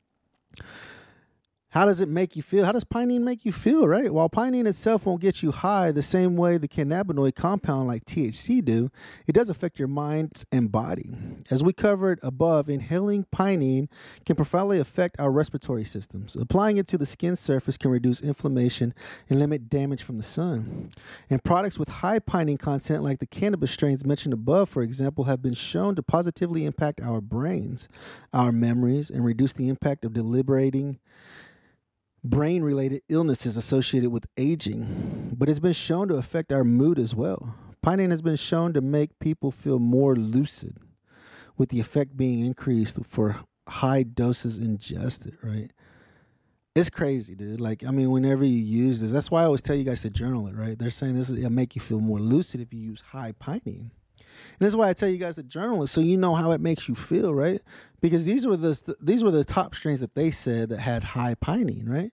how 1.70 1.84
does 1.84 2.00
it 2.00 2.08
make 2.08 2.34
you 2.34 2.42
feel? 2.42 2.64
How 2.64 2.72
does 2.72 2.82
pinene 2.82 3.20
make 3.20 3.44
you 3.44 3.52
feel, 3.52 3.86
right? 3.86 4.12
While 4.12 4.28
pinene 4.28 4.66
itself 4.66 5.06
won't 5.06 5.20
get 5.20 5.40
you 5.40 5.52
high 5.52 5.92
the 5.92 6.02
same 6.02 6.36
way 6.36 6.58
the 6.58 6.66
cannabinoid 6.66 7.36
compound 7.36 7.86
like 7.86 8.04
THC 8.04 8.64
do, 8.64 8.90
it 9.28 9.32
does 9.32 9.48
affect 9.48 9.78
your 9.78 9.86
mind 9.86 10.44
and 10.50 10.72
body. 10.72 11.14
As 11.48 11.62
we 11.62 11.72
covered 11.72 12.18
above, 12.24 12.68
inhaling 12.68 13.24
pinene 13.32 13.88
can 14.26 14.34
profoundly 14.34 14.80
affect 14.80 15.20
our 15.20 15.30
respiratory 15.30 15.84
systems. 15.84 16.34
Applying 16.34 16.76
it 16.76 16.88
to 16.88 16.98
the 16.98 17.06
skin 17.06 17.36
surface 17.36 17.76
can 17.76 17.92
reduce 17.92 18.20
inflammation 18.20 18.92
and 19.28 19.38
limit 19.38 19.68
damage 19.68 20.02
from 20.02 20.16
the 20.16 20.24
sun. 20.24 20.90
And 21.28 21.44
products 21.44 21.78
with 21.78 21.88
high 21.88 22.18
pinene 22.18 22.58
content 22.58 23.04
like 23.04 23.20
the 23.20 23.26
cannabis 23.26 23.70
strains 23.70 24.04
mentioned 24.04 24.34
above, 24.34 24.68
for 24.68 24.82
example, 24.82 25.24
have 25.24 25.40
been 25.40 25.54
shown 25.54 25.94
to 25.94 26.02
positively 26.02 26.64
impact 26.64 27.00
our 27.00 27.20
brains, 27.20 27.88
our 28.34 28.50
memories, 28.50 29.08
and 29.08 29.24
reduce 29.24 29.52
the 29.52 29.68
impact 29.68 30.04
of 30.04 30.12
deliberating 30.12 30.98
brain 32.22 32.62
related 32.62 33.02
illnesses 33.08 33.56
associated 33.56 34.10
with 34.10 34.26
aging, 34.36 35.34
but 35.36 35.48
it's 35.48 35.58
been 35.58 35.72
shown 35.72 36.08
to 36.08 36.16
affect 36.16 36.52
our 36.52 36.64
mood 36.64 36.98
as 36.98 37.14
well. 37.14 37.54
Pinene 37.84 38.10
has 38.10 38.22
been 38.22 38.36
shown 38.36 38.72
to 38.74 38.80
make 38.80 39.18
people 39.18 39.50
feel 39.50 39.78
more 39.78 40.14
lucid, 40.14 40.76
with 41.56 41.70
the 41.70 41.80
effect 41.80 42.16
being 42.16 42.40
increased 42.40 42.98
for 43.04 43.36
high 43.68 44.02
doses 44.02 44.58
ingested, 44.58 45.36
right? 45.42 45.70
It's 46.74 46.90
crazy, 46.90 47.34
dude. 47.34 47.60
Like, 47.60 47.84
I 47.84 47.90
mean, 47.90 48.10
whenever 48.10 48.44
you 48.44 48.62
use 48.62 49.00
this, 49.00 49.10
that's 49.10 49.30
why 49.30 49.42
I 49.42 49.44
always 49.44 49.60
tell 49.60 49.76
you 49.76 49.84
guys 49.84 50.02
to 50.02 50.10
journal 50.10 50.46
it, 50.46 50.54
right? 50.54 50.78
They're 50.78 50.90
saying 50.90 51.14
this 51.14 51.30
will 51.30 51.50
make 51.50 51.74
you 51.74 51.80
feel 51.80 52.00
more 52.00 52.18
lucid 52.20 52.60
if 52.60 52.72
you 52.72 52.80
use 52.80 53.00
high 53.00 53.32
pinene. 53.32 53.90
And 54.58 54.66
this 54.66 54.68
is 54.68 54.76
why 54.76 54.88
I 54.88 54.92
tell 54.92 55.08
you 55.08 55.18
guys 55.18 55.36
the 55.36 55.42
journal 55.42 55.82
it 55.82 55.88
so 55.88 56.00
you 56.00 56.16
know 56.16 56.34
how 56.34 56.50
it 56.52 56.60
makes 56.60 56.88
you 56.88 56.94
feel, 56.94 57.34
right? 57.34 57.60
Because 58.00 58.24
these 58.24 58.46
were 58.46 58.56
the 58.56 58.96
these 59.00 59.22
were 59.22 59.30
the 59.30 59.44
top 59.44 59.74
strains 59.74 60.00
that 60.00 60.14
they 60.14 60.30
said 60.30 60.68
that 60.70 60.78
had 60.78 61.04
high 61.04 61.34
pinene, 61.34 61.88
right? 61.88 62.12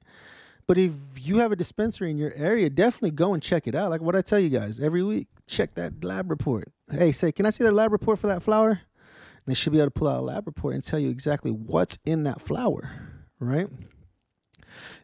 But 0.67 0.77
if 0.77 0.91
you 1.21 1.37
have 1.37 1.53
a 1.53 1.55
dispensary 1.55 2.11
in 2.11 2.17
your 2.17 2.33
area, 2.35 2.69
definitely 2.69 3.11
go 3.11 3.33
and 3.33 3.41
check 3.41 3.67
it 3.67 3.75
out. 3.75 3.89
Like 3.89 4.01
what 4.01 4.15
I 4.15 4.21
tell 4.21 4.39
you 4.39 4.49
guys 4.49 4.79
every 4.79 5.01
week, 5.01 5.27
check 5.47 5.75
that 5.75 6.03
lab 6.03 6.29
report. 6.29 6.71
Hey, 6.91 7.13
say, 7.13 7.31
can 7.31 7.45
I 7.45 7.51
see 7.51 7.63
the 7.63 7.71
lab 7.71 7.93
report 7.93 8.19
for 8.19 8.27
that 8.27 8.43
flower? 8.43 8.69
And 8.71 9.45
they 9.45 9.53
should 9.53 9.71
be 9.71 9.79
able 9.79 9.87
to 9.87 9.91
pull 9.91 10.09
out 10.09 10.19
a 10.19 10.25
lab 10.25 10.45
report 10.45 10.75
and 10.75 10.83
tell 10.83 10.99
you 10.99 11.09
exactly 11.09 11.51
what's 11.51 11.97
in 12.05 12.23
that 12.23 12.41
flower, 12.41 12.91
right? 13.39 13.69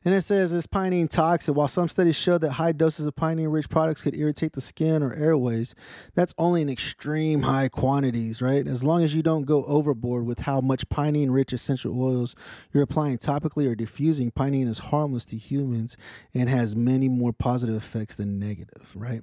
And 0.06 0.14
it 0.14 0.22
says 0.22 0.52
it's 0.52 0.68
pinene 0.68 1.10
toxic. 1.10 1.56
While 1.56 1.68
some 1.68 1.88
studies 1.88 2.16
show 2.16 2.38
that 2.38 2.52
high 2.52 2.72
doses 2.72 3.06
of 3.06 3.16
pinene 3.16 3.52
rich 3.52 3.70
products 3.70 4.02
could 4.02 4.16
irritate 4.16 4.54
the 4.54 4.62
skin 4.62 5.04
or 5.04 5.14
airways, 5.14 5.76
that's 6.16 6.34
only 6.38 6.62
in 6.62 6.70
extreme 6.70 7.44
high 7.44 7.70
quantities, 7.70 8.42
right? 8.42 8.68
As 8.68 8.84
long 8.84 9.04
as 9.04 9.16
you 9.16 9.24
don't 9.24 9.46
go 9.46 9.64
overboard 9.66 10.26
with 10.26 10.40
how 10.40 10.62
much 10.62 10.88
pinene 10.90 11.32
rich 11.32 11.54
essential 11.54 12.02
oils 12.02 12.36
you're 12.74 12.84
applying 12.84 13.18
topically 13.18 13.68
or 13.68 13.76
diffusing, 13.76 14.32
pinene 14.32 14.68
is 14.68 14.80
harmless 14.80 15.26
to 15.26 15.38
humans 15.38 15.98
and 16.34 16.50
has 16.50 16.76
many 16.76 17.10
more 17.10 17.34
positive 17.34 17.76
effects 17.76 18.16
than 18.16 18.40
negative, 18.40 18.92
right? 18.96 19.22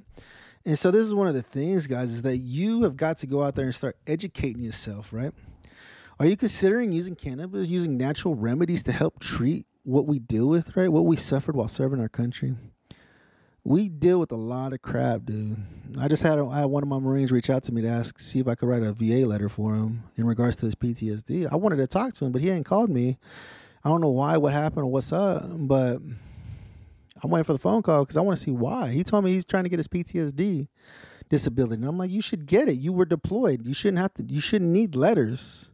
And 0.64 0.78
so 0.78 0.90
this 0.90 1.06
is 1.06 1.14
one 1.14 1.26
of 1.26 1.34
the 1.34 1.42
things, 1.42 1.86
guys, 1.86 2.10
is 2.10 2.22
that 2.22 2.38
you 2.38 2.82
have 2.82 2.96
got 2.96 3.18
to 3.18 3.26
go 3.26 3.42
out 3.42 3.54
there 3.54 3.64
and 3.64 3.74
start 3.74 3.96
educating 4.06 4.62
yourself, 4.62 5.12
right? 5.12 5.32
Are 6.18 6.26
you 6.26 6.36
considering 6.36 6.92
using 6.92 7.16
cannabis, 7.16 7.68
using 7.68 7.96
natural 7.96 8.34
remedies 8.34 8.82
to 8.82 8.92
help 8.92 9.20
treat 9.20 9.64
what 9.82 10.06
we 10.06 10.18
deal 10.18 10.46
with, 10.46 10.76
right? 10.76 10.90
What 10.90 11.04
we 11.04 11.16
suffered 11.16 11.56
while 11.56 11.68
serving 11.68 12.00
our 12.00 12.08
country. 12.08 12.54
We 13.62 13.88
deal 13.88 14.18
with 14.18 14.32
a 14.32 14.36
lot 14.36 14.72
of 14.72 14.80
crap, 14.80 15.26
dude. 15.26 15.58
I 15.98 16.08
just 16.08 16.22
had, 16.22 16.38
a, 16.38 16.46
I 16.46 16.60
had 16.60 16.66
one 16.66 16.82
of 16.82 16.88
my 16.88 16.98
Marines 16.98 17.30
reach 17.30 17.50
out 17.50 17.62
to 17.64 17.72
me 17.72 17.82
to 17.82 17.88
ask, 17.88 18.18
see 18.18 18.38
if 18.38 18.48
I 18.48 18.54
could 18.54 18.68
write 18.68 18.82
a 18.82 18.92
VA 18.92 19.26
letter 19.26 19.48
for 19.50 19.74
him 19.74 20.04
in 20.16 20.26
regards 20.26 20.56
to 20.56 20.66
his 20.66 20.74
PTSD. 20.74 21.50
I 21.50 21.56
wanted 21.56 21.76
to 21.76 21.86
talk 21.86 22.14
to 22.14 22.24
him, 22.24 22.32
but 22.32 22.40
he 22.40 22.50
ain't 22.50 22.64
called 22.64 22.88
me. 22.88 23.18
I 23.84 23.88
don't 23.88 24.00
know 24.00 24.10
why, 24.10 24.36
what 24.38 24.52
happened, 24.52 24.84
or 24.84 24.86
what's 24.86 25.12
up, 25.12 25.44
but 25.46 26.00
I'm 27.22 27.30
waiting 27.30 27.44
for 27.44 27.52
the 27.52 27.58
phone 27.58 27.82
call 27.82 28.04
because 28.04 28.16
I 28.16 28.22
want 28.22 28.38
to 28.38 28.44
see 28.44 28.50
why. 28.50 28.88
He 28.90 29.04
told 29.04 29.24
me 29.24 29.32
he's 29.32 29.44
trying 29.44 29.64
to 29.64 29.70
get 29.70 29.78
his 29.78 29.88
PTSD 29.88 30.68
disability, 31.28 31.76
and 31.76 31.84
I'm 31.84 31.98
like, 31.98 32.10
you 32.10 32.22
should 32.22 32.46
get 32.46 32.68
it. 32.68 32.76
You 32.76 32.92
were 32.92 33.04
deployed. 33.04 33.66
You 33.66 33.74
shouldn't 33.74 33.98
have 33.98 34.14
to. 34.14 34.24
You 34.24 34.40
shouldn't 34.40 34.70
need 34.70 34.94
letters 34.94 35.70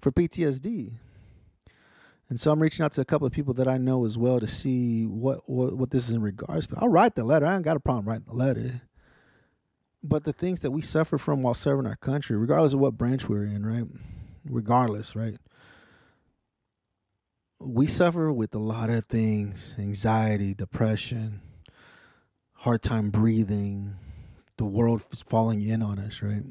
for 0.00 0.10
PTSD. 0.10 0.92
And 2.30 2.38
so 2.38 2.52
I'm 2.52 2.62
reaching 2.62 2.84
out 2.84 2.92
to 2.92 3.00
a 3.00 3.04
couple 3.04 3.26
of 3.26 3.32
people 3.32 3.54
that 3.54 3.66
I 3.66 3.76
know 3.76 4.04
as 4.04 4.16
well 4.16 4.38
to 4.38 4.46
see 4.46 5.04
what, 5.04 5.50
what, 5.50 5.76
what 5.76 5.90
this 5.90 6.08
is 6.08 6.14
in 6.14 6.22
regards 6.22 6.68
to. 6.68 6.76
I'll 6.78 6.88
write 6.88 7.16
the 7.16 7.24
letter. 7.24 7.44
I 7.44 7.56
ain't 7.56 7.64
got 7.64 7.76
a 7.76 7.80
problem 7.80 8.08
writing 8.08 8.26
the 8.28 8.34
letter. 8.34 8.82
But 10.00 10.22
the 10.22 10.32
things 10.32 10.60
that 10.60 10.70
we 10.70 10.80
suffer 10.80 11.18
from 11.18 11.42
while 11.42 11.54
serving 11.54 11.86
our 11.86 11.96
country, 11.96 12.36
regardless 12.36 12.72
of 12.72 12.78
what 12.78 12.96
branch 12.96 13.28
we're 13.28 13.44
in, 13.44 13.66
right? 13.66 13.84
Regardless, 14.48 15.16
right? 15.16 15.38
We 17.58 17.88
suffer 17.88 18.32
with 18.32 18.54
a 18.54 18.58
lot 18.58 18.90
of 18.90 19.06
things 19.06 19.74
anxiety, 19.76 20.54
depression, 20.54 21.42
hard 22.52 22.80
time 22.80 23.10
breathing, 23.10 23.96
the 24.56 24.64
world 24.64 25.02
falling 25.28 25.62
in 25.62 25.82
on 25.82 25.98
us, 25.98 26.22
right? 26.22 26.44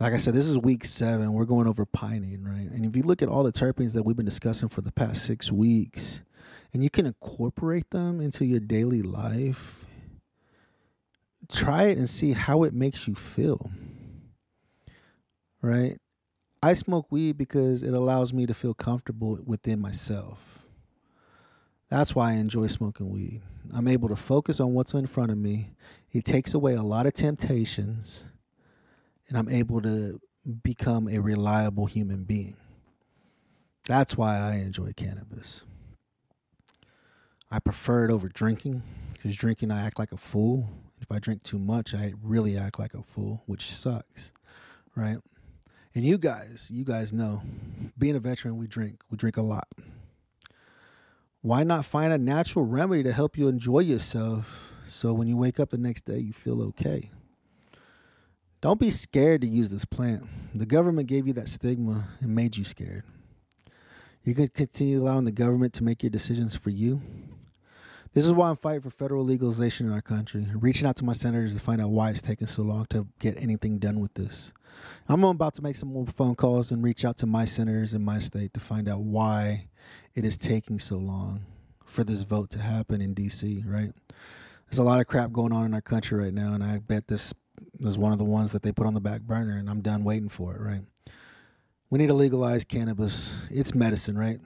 Like 0.00 0.12
I 0.12 0.16
said, 0.16 0.34
this 0.34 0.46
is 0.46 0.58
week 0.58 0.84
seven. 0.84 1.32
We're 1.32 1.44
going 1.44 1.68
over 1.68 1.86
pinene, 1.86 2.44
right? 2.44 2.70
And 2.70 2.84
if 2.84 2.96
you 2.96 3.02
look 3.02 3.22
at 3.22 3.28
all 3.28 3.44
the 3.44 3.52
terpenes 3.52 3.92
that 3.92 4.02
we've 4.02 4.16
been 4.16 4.26
discussing 4.26 4.68
for 4.68 4.80
the 4.80 4.92
past 4.92 5.24
six 5.24 5.52
weeks, 5.52 6.22
and 6.72 6.82
you 6.82 6.90
can 6.90 7.06
incorporate 7.06 7.90
them 7.90 8.20
into 8.20 8.44
your 8.44 8.60
daily 8.60 9.02
life, 9.02 9.84
try 11.48 11.84
it 11.84 11.98
and 11.98 12.08
see 12.08 12.32
how 12.32 12.62
it 12.62 12.74
makes 12.74 13.06
you 13.06 13.14
feel, 13.14 13.70
right? 15.60 15.98
I 16.62 16.74
smoke 16.74 17.10
weed 17.10 17.36
because 17.36 17.82
it 17.82 17.92
allows 17.92 18.32
me 18.32 18.46
to 18.46 18.54
feel 18.54 18.74
comfortable 18.74 19.38
within 19.44 19.80
myself. 19.80 20.60
That's 21.88 22.14
why 22.14 22.30
I 22.30 22.34
enjoy 22.34 22.68
smoking 22.68 23.10
weed. 23.10 23.42
I'm 23.74 23.86
able 23.86 24.08
to 24.08 24.16
focus 24.16 24.60
on 24.60 24.72
what's 24.72 24.94
in 24.94 25.06
front 25.06 25.30
of 25.30 25.38
me. 25.38 25.74
It 26.10 26.24
takes 26.24 26.54
away 26.54 26.74
a 26.74 26.82
lot 26.82 27.06
of 27.06 27.12
temptations 27.12 28.24
and 29.32 29.38
I'm 29.38 29.48
able 29.48 29.80
to 29.80 30.20
become 30.62 31.08
a 31.08 31.18
reliable 31.18 31.86
human 31.86 32.24
being. 32.24 32.54
That's 33.86 34.14
why 34.14 34.36
I 34.36 34.56
enjoy 34.56 34.92
cannabis. 34.94 35.64
I 37.50 37.58
prefer 37.58 38.04
it 38.04 38.10
over 38.10 38.28
drinking 38.28 38.82
because 39.14 39.34
drinking, 39.34 39.70
I 39.70 39.86
act 39.86 39.98
like 39.98 40.12
a 40.12 40.18
fool. 40.18 40.68
If 41.00 41.10
I 41.10 41.18
drink 41.18 41.44
too 41.44 41.58
much, 41.58 41.94
I 41.94 42.12
really 42.22 42.58
act 42.58 42.78
like 42.78 42.92
a 42.92 43.02
fool, 43.02 43.42
which 43.46 43.70
sucks, 43.70 44.32
right? 44.94 45.16
And 45.94 46.04
you 46.04 46.18
guys, 46.18 46.68
you 46.70 46.84
guys 46.84 47.10
know, 47.10 47.40
being 47.96 48.16
a 48.16 48.20
veteran, 48.20 48.58
we 48.58 48.66
drink. 48.66 49.00
We 49.10 49.16
drink 49.16 49.38
a 49.38 49.42
lot. 49.42 49.66
Why 51.40 51.62
not 51.64 51.86
find 51.86 52.12
a 52.12 52.18
natural 52.18 52.66
remedy 52.66 53.02
to 53.04 53.12
help 53.12 53.38
you 53.38 53.48
enjoy 53.48 53.80
yourself 53.80 54.74
so 54.86 55.14
when 55.14 55.26
you 55.26 55.38
wake 55.38 55.58
up 55.58 55.70
the 55.70 55.78
next 55.78 56.04
day, 56.04 56.18
you 56.18 56.34
feel 56.34 56.60
okay? 56.64 57.08
Don't 58.62 58.78
be 58.78 58.92
scared 58.92 59.40
to 59.40 59.48
use 59.48 59.70
this 59.70 59.84
plant. 59.84 60.22
The 60.54 60.66
government 60.66 61.08
gave 61.08 61.26
you 61.26 61.32
that 61.32 61.48
stigma 61.48 62.04
and 62.20 62.32
made 62.32 62.56
you 62.56 62.64
scared. 62.64 63.02
You 64.22 64.36
can 64.36 64.46
continue 64.46 65.02
allowing 65.02 65.24
the 65.24 65.32
government 65.32 65.72
to 65.74 65.84
make 65.84 66.04
your 66.04 66.10
decisions 66.10 66.54
for 66.54 66.70
you. 66.70 67.02
This 68.12 68.24
is 68.24 68.32
why 68.32 68.50
I'm 68.50 68.56
fighting 68.56 68.82
for 68.82 68.90
federal 68.90 69.24
legalization 69.24 69.88
in 69.88 69.92
our 69.92 70.00
country, 70.00 70.46
reaching 70.54 70.86
out 70.86 70.94
to 70.98 71.04
my 71.04 71.12
senators 71.12 71.54
to 71.54 71.60
find 71.60 71.80
out 71.80 71.90
why 71.90 72.10
it's 72.10 72.22
taking 72.22 72.46
so 72.46 72.62
long 72.62 72.86
to 72.90 73.08
get 73.18 73.36
anything 73.36 73.80
done 73.80 73.98
with 73.98 74.14
this. 74.14 74.52
I'm 75.08 75.24
about 75.24 75.54
to 75.54 75.62
make 75.62 75.74
some 75.74 75.92
more 75.92 76.06
phone 76.06 76.36
calls 76.36 76.70
and 76.70 76.84
reach 76.84 77.04
out 77.04 77.16
to 77.16 77.26
my 77.26 77.44
senators 77.44 77.94
in 77.94 78.04
my 78.04 78.20
state 78.20 78.54
to 78.54 78.60
find 78.60 78.88
out 78.88 79.00
why 79.00 79.66
it 80.14 80.24
is 80.24 80.36
taking 80.36 80.78
so 80.78 80.98
long 80.98 81.46
for 81.84 82.04
this 82.04 82.22
vote 82.22 82.50
to 82.50 82.60
happen 82.60 83.00
in 83.00 83.12
DC, 83.12 83.64
right? 83.66 83.92
There's 84.66 84.78
a 84.78 84.84
lot 84.84 85.00
of 85.00 85.08
crap 85.08 85.32
going 85.32 85.52
on 85.52 85.64
in 85.64 85.74
our 85.74 85.80
country 85.80 86.22
right 86.22 86.32
now, 86.32 86.52
and 86.54 86.62
I 86.62 86.78
bet 86.78 87.08
this 87.08 87.34
was 87.82 87.98
one 87.98 88.12
of 88.12 88.18
the 88.18 88.24
ones 88.24 88.52
that 88.52 88.62
they 88.62 88.72
put 88.72 88.86
on 88.86 88.94
the 88.94 89.00
back 89.00 89.22
burner, 89.22 89.56
and 89.56 89.68
I'm 89.68 89.80
done 89.80 90.04
waiting 90.04 90.28
for 90.28 90.54
it, 90.54 90.60
right? 90.60 90.82
We 91.90 91.98
need 91.98 92.06
to 92.06 92.14
legalize 92.14 92.64
cannabis. 92.64 93.36
It's 93.50 93.74
medicine, 93.74 94.16
right? 94.16 94.40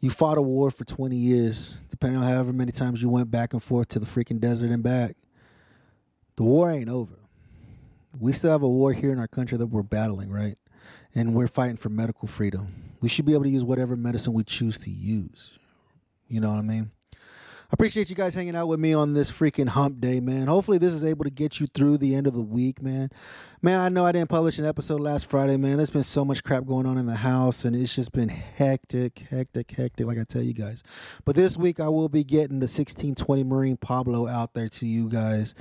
You 0.00 0.10
fought 0.10 0.36
a 0.36 0.42
war 0.42 0.70
for 0.70 0.84
20 0.84 1.16
years, 1.16 1.80
depending 1.88 2.20
on 2.20 2.28
however 2.28 2.52
many 2.52 2.72
times 2.72 3.00
you 3.00 3.08
went 3.08 3.30
back 3.30 3.52
and 3.52 3.62
forth 3.62 3.88
to 3.88 3.98
the 3.98 4.06
freaking 4.06 4.38
desert 4.38 4.70
and 4.70 4.82
back. 4.82 5.16
The 6.36 6.42
war 6.42 6.70
ain't 6.70 6.90
over. 6.90 7.14
We 8.18 8.32
still 8.32 8.50
have 8.50 8.62
a 8.62 8.68
war 8.68 8.92
here 8.92 9.12
in 9.12 9.18
our 9.18 9.28
country 9.28 9.56
that 9.56 9.66
we're 9.66 9.82
battling, 9.82 10.30
right? 10.30 10.58
And 11.14 11.34
we're 11.34 11.46
fighting 11.46 11.76
for 11.76 11.88
medical 11.88 12.28
freedom. 12.28 12.74
We 13.00 13.08
should 13.08 13.24
be 13.24 13.32
able 13.32 13.44
to 13.44 13.50
use 13.50 13.64
whatever 13.64 13.96
medicine 13.96 14.32
we 14.34 14.44
choose 14.44 14.78
to 14.80 14.90
use. 14.90 15.58
You 16.28 16.40
know 16.40 16.50
what 16.50 16.58
I 16.58 16.62
mean? 16.62 16.90
Appreciate 17.70 18.10
you 18.10 18.16
guys 18.16 18.34
hanging 18.34 18.56
out 18.56 18.68
with 18.68 18.80
me 18.80 18.92
on 18.92 19.14
this 19.14 19.30
freaking 19.30 19.68
hump 19.68 20.00
day, 20.00 20.20
man. 20.20 20.46
Hopefully, 20.46 20.78
this 20.78 20.92
is 20.92 21.04
able 21.04 21.24
to 21.24 21.30
get 21.30 21.60
you 21.60 21.66
through 21.66 21.98
the 21.98 22.14
end 22.14 22.26
of 22.26 22.34
the 22.34 22.42
week, 22.42 22.82
man. 22.82 23.10
Man, 23.62 23.80
I 23.80 23.88
know 23.88 24.04
I 24.04 24.12
didn't 24.12 24.30
publish 24.30 24.58
an 24.58 24.64
episode 24.64 25.00
last 25.00 25.26
Friday, 25.26 25.56
man. 25.56 25.78
There's 25.78 25.90
been 25.90 26.02
so 26.02 26.24
much 26.24 26.44
crap 26.44 26.66
going 26.66 26.86
on 26.86 26.98
in 26.98 27.06
the 27.06 27.16
house, 27.16 27.64
and 27.64 27.74
it's 27.74 27.94
just 27.94 28.12
been 28.12 28.28
hectic, 28.28 29.26
hectic, 29.30 29.70
hectic, 29.70 30.06
like 30.06 30.18
I 30.18 30.24
tell 30.24 30.42
you 30.42 30.54
guys. 30.54 30.82
But 31.24 31.36
this 31.36 31.56
week, 31.56 31.80
I 31.80 31.88
will 31.88 32.08
be 32.08 32.24
getting 32.24 32.60
the 32.60 32.64
1620 32.64 33.44
Marine 33.44 33.76
Pablo 33.76 34.28
out 34.28 34.54
there 34.54 34.68
to 34.68 34.86
you 34.86 35.08
guys 35.08 35.54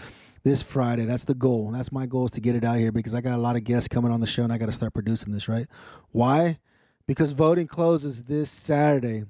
this 0.43 0.61
Friday. 0.61 1.05
That's 1.05 1.23
the 1.23 1.33
goal. 1.33 1.71
That's 1.71 1.91
my 1.91 2.05
goal 2.05 2.25
is 2.25 2.31
to 2.31 2.41
get 2.41 2.55
it 2.55 2.63
out 2.63 2.77
here 2.77 2.91
because 2.91 3.13
I 3.13 3.21
got 3.21 3.35
a 3.35 3.41
lot 3.41 3.55
of 3.55 3.63
guests 3.63 3.87
coming 3.87 4.11
on 4.11 4.19
the 4.19 4.27
show 4.27 4.43
and 4.43 4.51
I 4.51 4.57
got 4.57 4.67
to 4.67 4.71
start 4.71 4.93
producing 4.93 5.31
this, 5.31 5.47
right? 5.47 5.67
Why? 6.11 6.59
Because 7.07 7.31
voting 7.31 7.67
closes 7.67 8.23
this 8.23 8.49
Saturday 8.49 9.23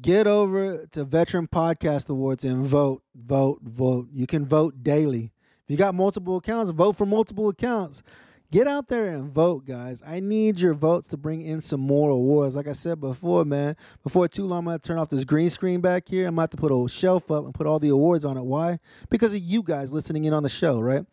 get 0.00 0.26
over 0.26 0.86
to 0.86 1.04
Veteran 1.04 1.48
Podcast 1.48 2.08
Awards 2.08 2.44
and 2.44 2.64
vote, 2.64 3.02
vote, 3.14 3.60
vote. 3.62 4.08
You 4.12 4.26
can 4.26 4.46
vote 4.46 4.82
daily. 4.82 5.32
If 5.64 5.70
you 5.70 5.76
got 5.76 5.94
multiple 5.94 6.36
accounts, 6.36 6.72
vote 6.72 6.96
for 6.96 7.06
multiple 7.06 7.48
accounts. 7.48 8.02
Get 8.50 8.68
out 8.68 8.88
there 8.88 9.06
and 9.06 9.28
vote, 9.28 9.64
guys. 9.66 10.02
I 10.06 10.20
need 10.20 10.60
your 10.60 10.74
votes 10.74 11.08
to 11.08 11.16
bring 11.16 11.42
in 11.42 11.60
some 11.60 11.80
more 11.80 12.10
awards. 12.10 12.54
Like 12.54 12.68
I 12.68 12.72
said 12.72 13.00
before, 13.00 13.44
man, 13.44 13.74
before 14.02 14.28
too 14.28 14.44
long, 14.44 14.60
I'm 14.60 14.64
going 14.66 14.78
to 14.78 14.86
turn 14.86 14.98
off 14.98 15.10
this 15.10 15.24
green 15.24 15.50
screen 15.50 15.80
back 15.80 16.08
here. 16.08 16.28
I'm 16.28 16.36
going 16.36 16.36
to 16.36 16.42
have 16.42 16.50
to 16.50 16.56
put 16.58 16.70
a 16.70 16.88
shelf 16.88 17.30
up 17.30 17.44
and 17.44 17.54
put 17.54 17.66
all 17.66 17.80
the 17.80 17.88
awards 17.88 18.24
on 18.24 18.36
it. 18.36 18.44
Why? 18.44 18.78
Because 19.10 19.34
of 19.34 19.40
you 19.40 19.62
guys 19.62 19.92
listening 19.92 20.24
in 20.26 20.32
on 20.32 20.44
the 20.44 20.48
show, 20.48 20.80
right? 20.80 21.04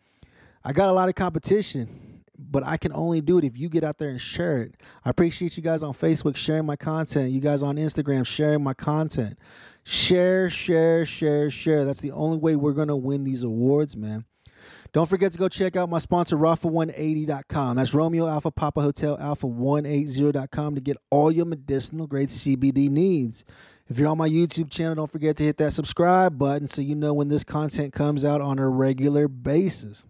I 0.64 0.72
got 0.72 0.88
a 0.88 0.92
lot 0.92 1.08
of 1.08 1.16
competition 1.16 2.11
but 2.50 2.64
I 2.64 2.76
can 2.76 2.92
only 2.92 3.20
do 3.20 3.38
it 3.38 3.44
if 3.44 3.56
you 3.56 3.68
get 3.68 3.84
out 3.84 3.98
there 3.98 4.10
and 4.10 4.20
share 4.20 4.62
it. 4.62 4.74
I 5.04 5.10
appreciate 5.10 5.56
you 5.56 5.62
guys 5.62 5.82
on 5.82 5.94
Facebook 5.94 6.36
sharing 6.36 6.66
my 6.66 6.76
content. 6.76 7.30
You 7.30 7.40
guys 7.40 7.62
on 7.62 7.76
Instagram 7.76 8.26
sharing 8.26 8.62
my 8.62 8.74
content. 8.74 9.38
Share, 9.84 10.48
share, 10.48 11.04
share, 11.04 11.50
share. 11.50 11.84
That's 11.84 12.00
the 12.00 12.12
only 12.12 12.36
way 12.36 12.56
we're 12.56 12.72
going 12.72 12.88
to 12.88 12.96
win 12.96 13.24
these 13.24 13.42
awards, 13.42 13.96
man. 13.96 14.24
Don't 14.92 15.08
forget 15.08 15.32
to 15.32 15.38
go 15.38 15.48
check 15.48 15.74
out 15.74 15.88
my 15.88 15.98
sponsor, 15.98 16.36
Rapha180.com. 16.36 17.76
That's 17.76 17.94
Romeo 17.94 18.28
Alpha 18.28 18.50
Papa 18.50 18.82
Hotel 18.82 19.16
Alpha 19.18 19.46
180.com 19.46 20.74
to 20.74 20.80
get 20.82 20.98
all 21.10 21.32
your 21.32 21.46
medicinal 21.46 22.06
grade 22.06 22.28
CBD 22.28 22.90
needs. 22.90 23.44
If 23.88 23.98
you're 23.98 24.08
on 24.08 24.18
my 24.18 24.28
YouTube 24.28 24.70
channel, 24.70 24.94
don't 24.94 25.10
forget 25.10 25.36
to 25.38 25.44
hit 25.44 25.56
that 25.56 25.72
subscribe 25.72 26.38
button 26.38 26.66
so 26.66 26.82
you 26.82 26.94
know 26.94 27.14
when 27.14 27.28
this 27.28 27.42
content 27.42 27.92
comes 27.94 28.24
out 28.24 28.40
on 28.42 28.58
a 28.58 28.68
regular 28.68 29.28
basis. 29.28 30.04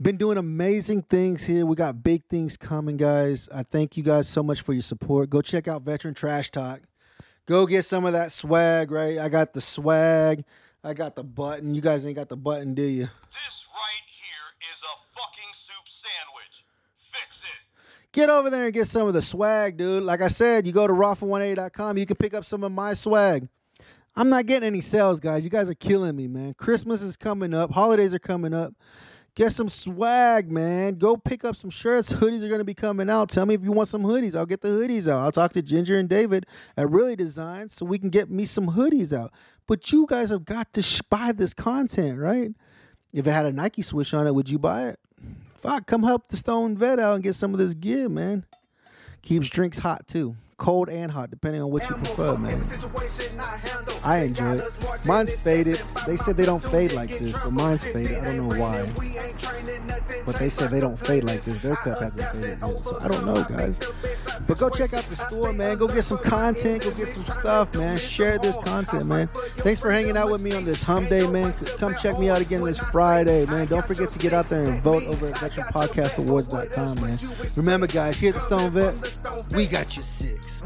Been 0.00 0.16
doing 0.16 0.38
amazing 0.38 1.02
things 1.02 1.44
here. 1.44 1.66
We 1.66 1.74
got 1.74 2.04
big 2.04 2.22
things 2.30 2.56
coming, 2.56 2.96
guys. 2.96 3.48
I 3.52 3.64
thank 3.64 3.96
you 3.96 4.04
guys 4.04 4.28
so 4.28 4.44
much 4.44 4.60
for 4.60 4.72
your 4.72 4.82
support. 4.82 5.28
Go 5.28 5.42
check 5.42 5.66
out 5.66 5.82
Veteran 5.82 6.14
Trash 6.14 6.52
Talk. 6.52 6.82
Go 7.46 7.66
get 7.66 7.84
some 7.84 8.04
of 8.04 8.12
that 8.12 8.30
swag, 8.30 8.92
right? 8.92 9.18
I 9.18 9.28
got 9.28 9.54
the 9.54 9.60
swag. 9.60 10.44
I 10.84 10.94
got 10.94 11.16
the 11.16 11.24
button. 11.24 11.74
You 11.74 11.80
guys 11.80 12.06
ain't 12.06 12.14
got 12.14 12.28
the 12.28 12.36
button, 12.36 12.74
do 12.74 12.82
you? 12.82 13.06
This 13.06 13.66
right 13.74 14.06
here 14.06 14.70
is 14.70 14.78
a 14.84 15.18
fucking 15.18 15.52
soup 15.66 15.88
sandwich. 15.88 16.64
Fix 17.10 17.40
it. 17.40 18.12
Get 18.12 18.30
over 18.30 18.50
there 18.50 18.66
and 18.66 18.72
get 18.74 18.86
some 18.86 19.08
of 19.08 19.14
the 19.14 19.22
swag, 19.22 19.78
dude. 19.78 20.04
Like 20.04 20.22
I 20.22 20.28
said, 20.28 20.64
you 20.64 20.72
go 20.72 20.86
to 20.86 20.92
rapha18.com, 20.92 21.98
you 21.98 22.06
can 22.06 22.16
pick 22.16 22.34
up 22.34 22.44
some 22.44 22.62
of 22.62 22.70
my 22.70 22.94
swag. 22.94 23.48
I'm 24.14 24.28
not 24.28 24.46
getting 24.46 24.66
any 24.66 24.80
sales, 24.80 25.18
guys. 25.18 25.42
You 25.42 25.50
guys 25.50 25.68
are 25.68 25.74
killing 25.74 26.14
me, 26.14 26.28
man. 26.28 26.54
Christmas 26.54 27.02
is 27.02 27.16
coming 27.16 27.52
up, 27.52 27.72
holidays 27.72 28.14
are 28.14 28.20
coming 28.20 28.54
up. 28.54 28.74
Get 29.38 29.52
some 29.52 29.68
swag, 29.68 30.50
man. 30.50 30.96
Go 30.96 31.16
pick 31.16 31.44
up 31.44 31.54
some 31.54 31.70
shirts. 31.70 32.12
Hoodies 32.12 32.42
are 32.42 32.48
going 32.48 32.58
to 32.58 32.64
be 32.64 32.74
coming 32.74 33.08
out. 33.08 33.28
Tell 33.28 33.46
me 33.46 33.54
if 33.54 33.62
you 33.62 33.70
want 33.70 33.88
some 33.88 34.02
hoodies. 34.02 34.34
I'll 34.34 34.44
get 34.44 34.62
the 34.62 34.70
hoodies 34.70 35.06
out. 35.06 35.20
I'll 35.20 35.30
talk 35.30 35.52
to 35.52 35.62
Ginger 35.62 35.96
and 35.96 36.08
David 36.08 36.44
at 36.76 36.90
Really 36.90 37.14
Designs 37.14 37.72
so 37.72 37.86
we 37.86 38.00
can 38.00 38.10
get 38.10 38.28
me 38.28 38.44
some 38.44 38.70
hoodies 38.72 39.16
out. 39.16 39.32
But 39.68 39.92
you 39.92 40.06
guys 40.08 40.30
have 40.30 40.44
got 40.44 40.72
to 40.72 40.82
sh- 40.82 41.02
buy 41.08 41.30
this 41.30 41.54
content, 41.54 42.18
right? 42.18 42.50
If 43.14 43.28
it 43.28 43.30
had 43.30 43.46
a 43.46 43.52
Nike 43.52 43.82
swoosh 43.82 44.12
on 44.12 44.26
it, 44.26 44.34
would 44.34 44.50
you 44.50 44.58
buy 44.58 44.88
it? 44.88 44.98
Fuck, 45.54 45.86
come 45.86 46.02
help 46.02 46.26
the 46.26 46.36
Stoned 46.36 46.76
Vet 46.76 46.98
out 46.98 47.14
and 47.14 47.22
get 47.22 47.36
some 47.36 47.52
of 47.52 47.58
this 47.58 47.74
gear, 47.74 48.08
man. 48.08 48.44
Keeps 49.22 49.48
drinks 49.50 49.78
hot 49.78 50.08
too. 50.08 50.34
Cold 50.58 50.88
and 50.88 51.12
hot, 51.12 51.30
depending 51.30 51.62
on 51.62 51.70
what 51.70 51.88
you 51.88 51.94
prefer, 51.94 52.36
man. 52.36 52.60
I 54.02 54.18
enjoy 54.24 54.56
it. 54.56 55.06
Mine's 55.06 55.40
faded. 55.40 55.80
They 56.04 56.16
said 56.16 56.36
they 56.36 56.44
don't 56.44 56.62
fade 56.62 56.92
like 56.92 57.16
this, 57.16 57.32
but 57.32 57.52
mine's 57.52 57.84
faded. 57.84 58.18
I 58.18 58.24
don't 58.24 58.48
know 58.48 58.58
why. 58.58 58.84
But 60.26 60.34
they 60.40 60.50
said 60.50 60.70
they 60.70 60.80
don't 60.80 60.98
fade 60.98 61.22
like 61.22 61.44
this. 61.44 61.62
Their 61.62 61.76
cup 61.76 62.00
hasn't 62.00 62.28
faded 62.32 62.58
yet, 62.60 62.78
so 62.80 62.98
I 63.00 63.06
don't 63.06 63.24
know, 63.24 63.44
guys. 63.44 63.78
But 64.48 64.58
go 64.58 64.68
check 64.68 64.94
out 64.94 65.04
the 65.04 65.14
store, 65.14 65.52
man. 65.52 65.78
Go 65.78 65.86
get 65.86 66.02
some 66.02 66.18
content. 66.18 66.82
Go 66.82 66.90
get 66.90 67.08
some 67.08 67.24
stuff, 67.24 67.74
man. 67.74 67.96
Share 67.96 68.38
this 68.38 68.56
content, 68.56 69.06
man. 69.06 69.28
Thanks 69.58 69.80
for 69.80 69.92
hanging 69.92 70.16
out 70.16 70.28
with 70.28 70.42
me 70.42 70.54
on 70.54 70.64
this 70.64 70.82
hum 70.82 71.08
day, 71.08 71.24
man. 71.28 71.54
Come 71.78 71.94
check 71.94 72.18
me 72.18 72.30
out 72.30 72.40
again 72.40 72.64
this 72.64 72.78
Friday, 72.78 73.46
man. 73.46 73.68
Don't 73.68 73.86
forget 73.86 74.10
to 74.10 74.18
get 74.18 74.32
out 74.32 74.46
there 74.46 74.64
and 74.64 74.82
vote 74.82 75.04
over 75.04 75.28
at 75.28 75.36
VeteranPodcastAwards.com, 75.36 77.00
man. 77.00 77.18
Remember, 77.56 77.86
guys, 77.86 78.18
here 78.18 78.30
at 78.30 78.34
the 78.34 78.40
Stoned 78.40 78.72
Vet, 78.72 78.94
we 79.54 79.66
got 79.66 79.96
you 79.96 80.02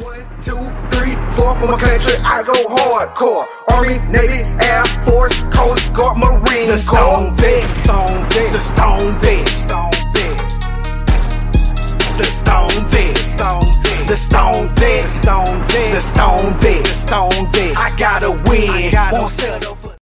One, 0.00 0.24
two, 0.40 0.56
three, 0.88 1.12
four 1.36 1.54
for 1.60 1.66
my 1.68 1.78
country. 1.78 2.14
I 2.24 2.42
go 2.42 2.54
hardcore. 2.54 3.44
Army, 3.68 3.98
Navy, 4.08 4.40
Air 4.64 4.84
Force, 5.04 5.42
Coast 5.52 5.92
Guard, 5.92 6.16
Marine 6.16 6.68
The 6.68 6.78
Stone 6.78 7.36
Vet, 7.36 7.68
Stone 7.68 8.24
Vet, 8.30 8.52
the 8.52 8.60
Stone 8.60 9.12
Vet, 9.20 9.46
Stone 9.48 9.92
Vet. 10.14 10.38
The 12.16 12.24
Stone 12.24 12.88
Vet, 12.88 13.18
Stone 13.18 13.68
Vet, 13.82 14.08
the 14.08 14.16
Stone 14.16 14.68
Vet, 14.76 15.10
Stone 15.10 15.58
Vet, 15.68 15.92
the 15.92 16.00
Stone 16.00 16.54
Vet, 16.54 16.84
the 16.84 16.94
Stone 16.94 17.52
Vet. 17.52 17.76
I 17.76 17.94
gotta 17.98 18.30
win. 18.48 18.70
I 18.70 18.90
gotta 18.90 19.16
Won't 19.16 19.30
settle 19.30 19.81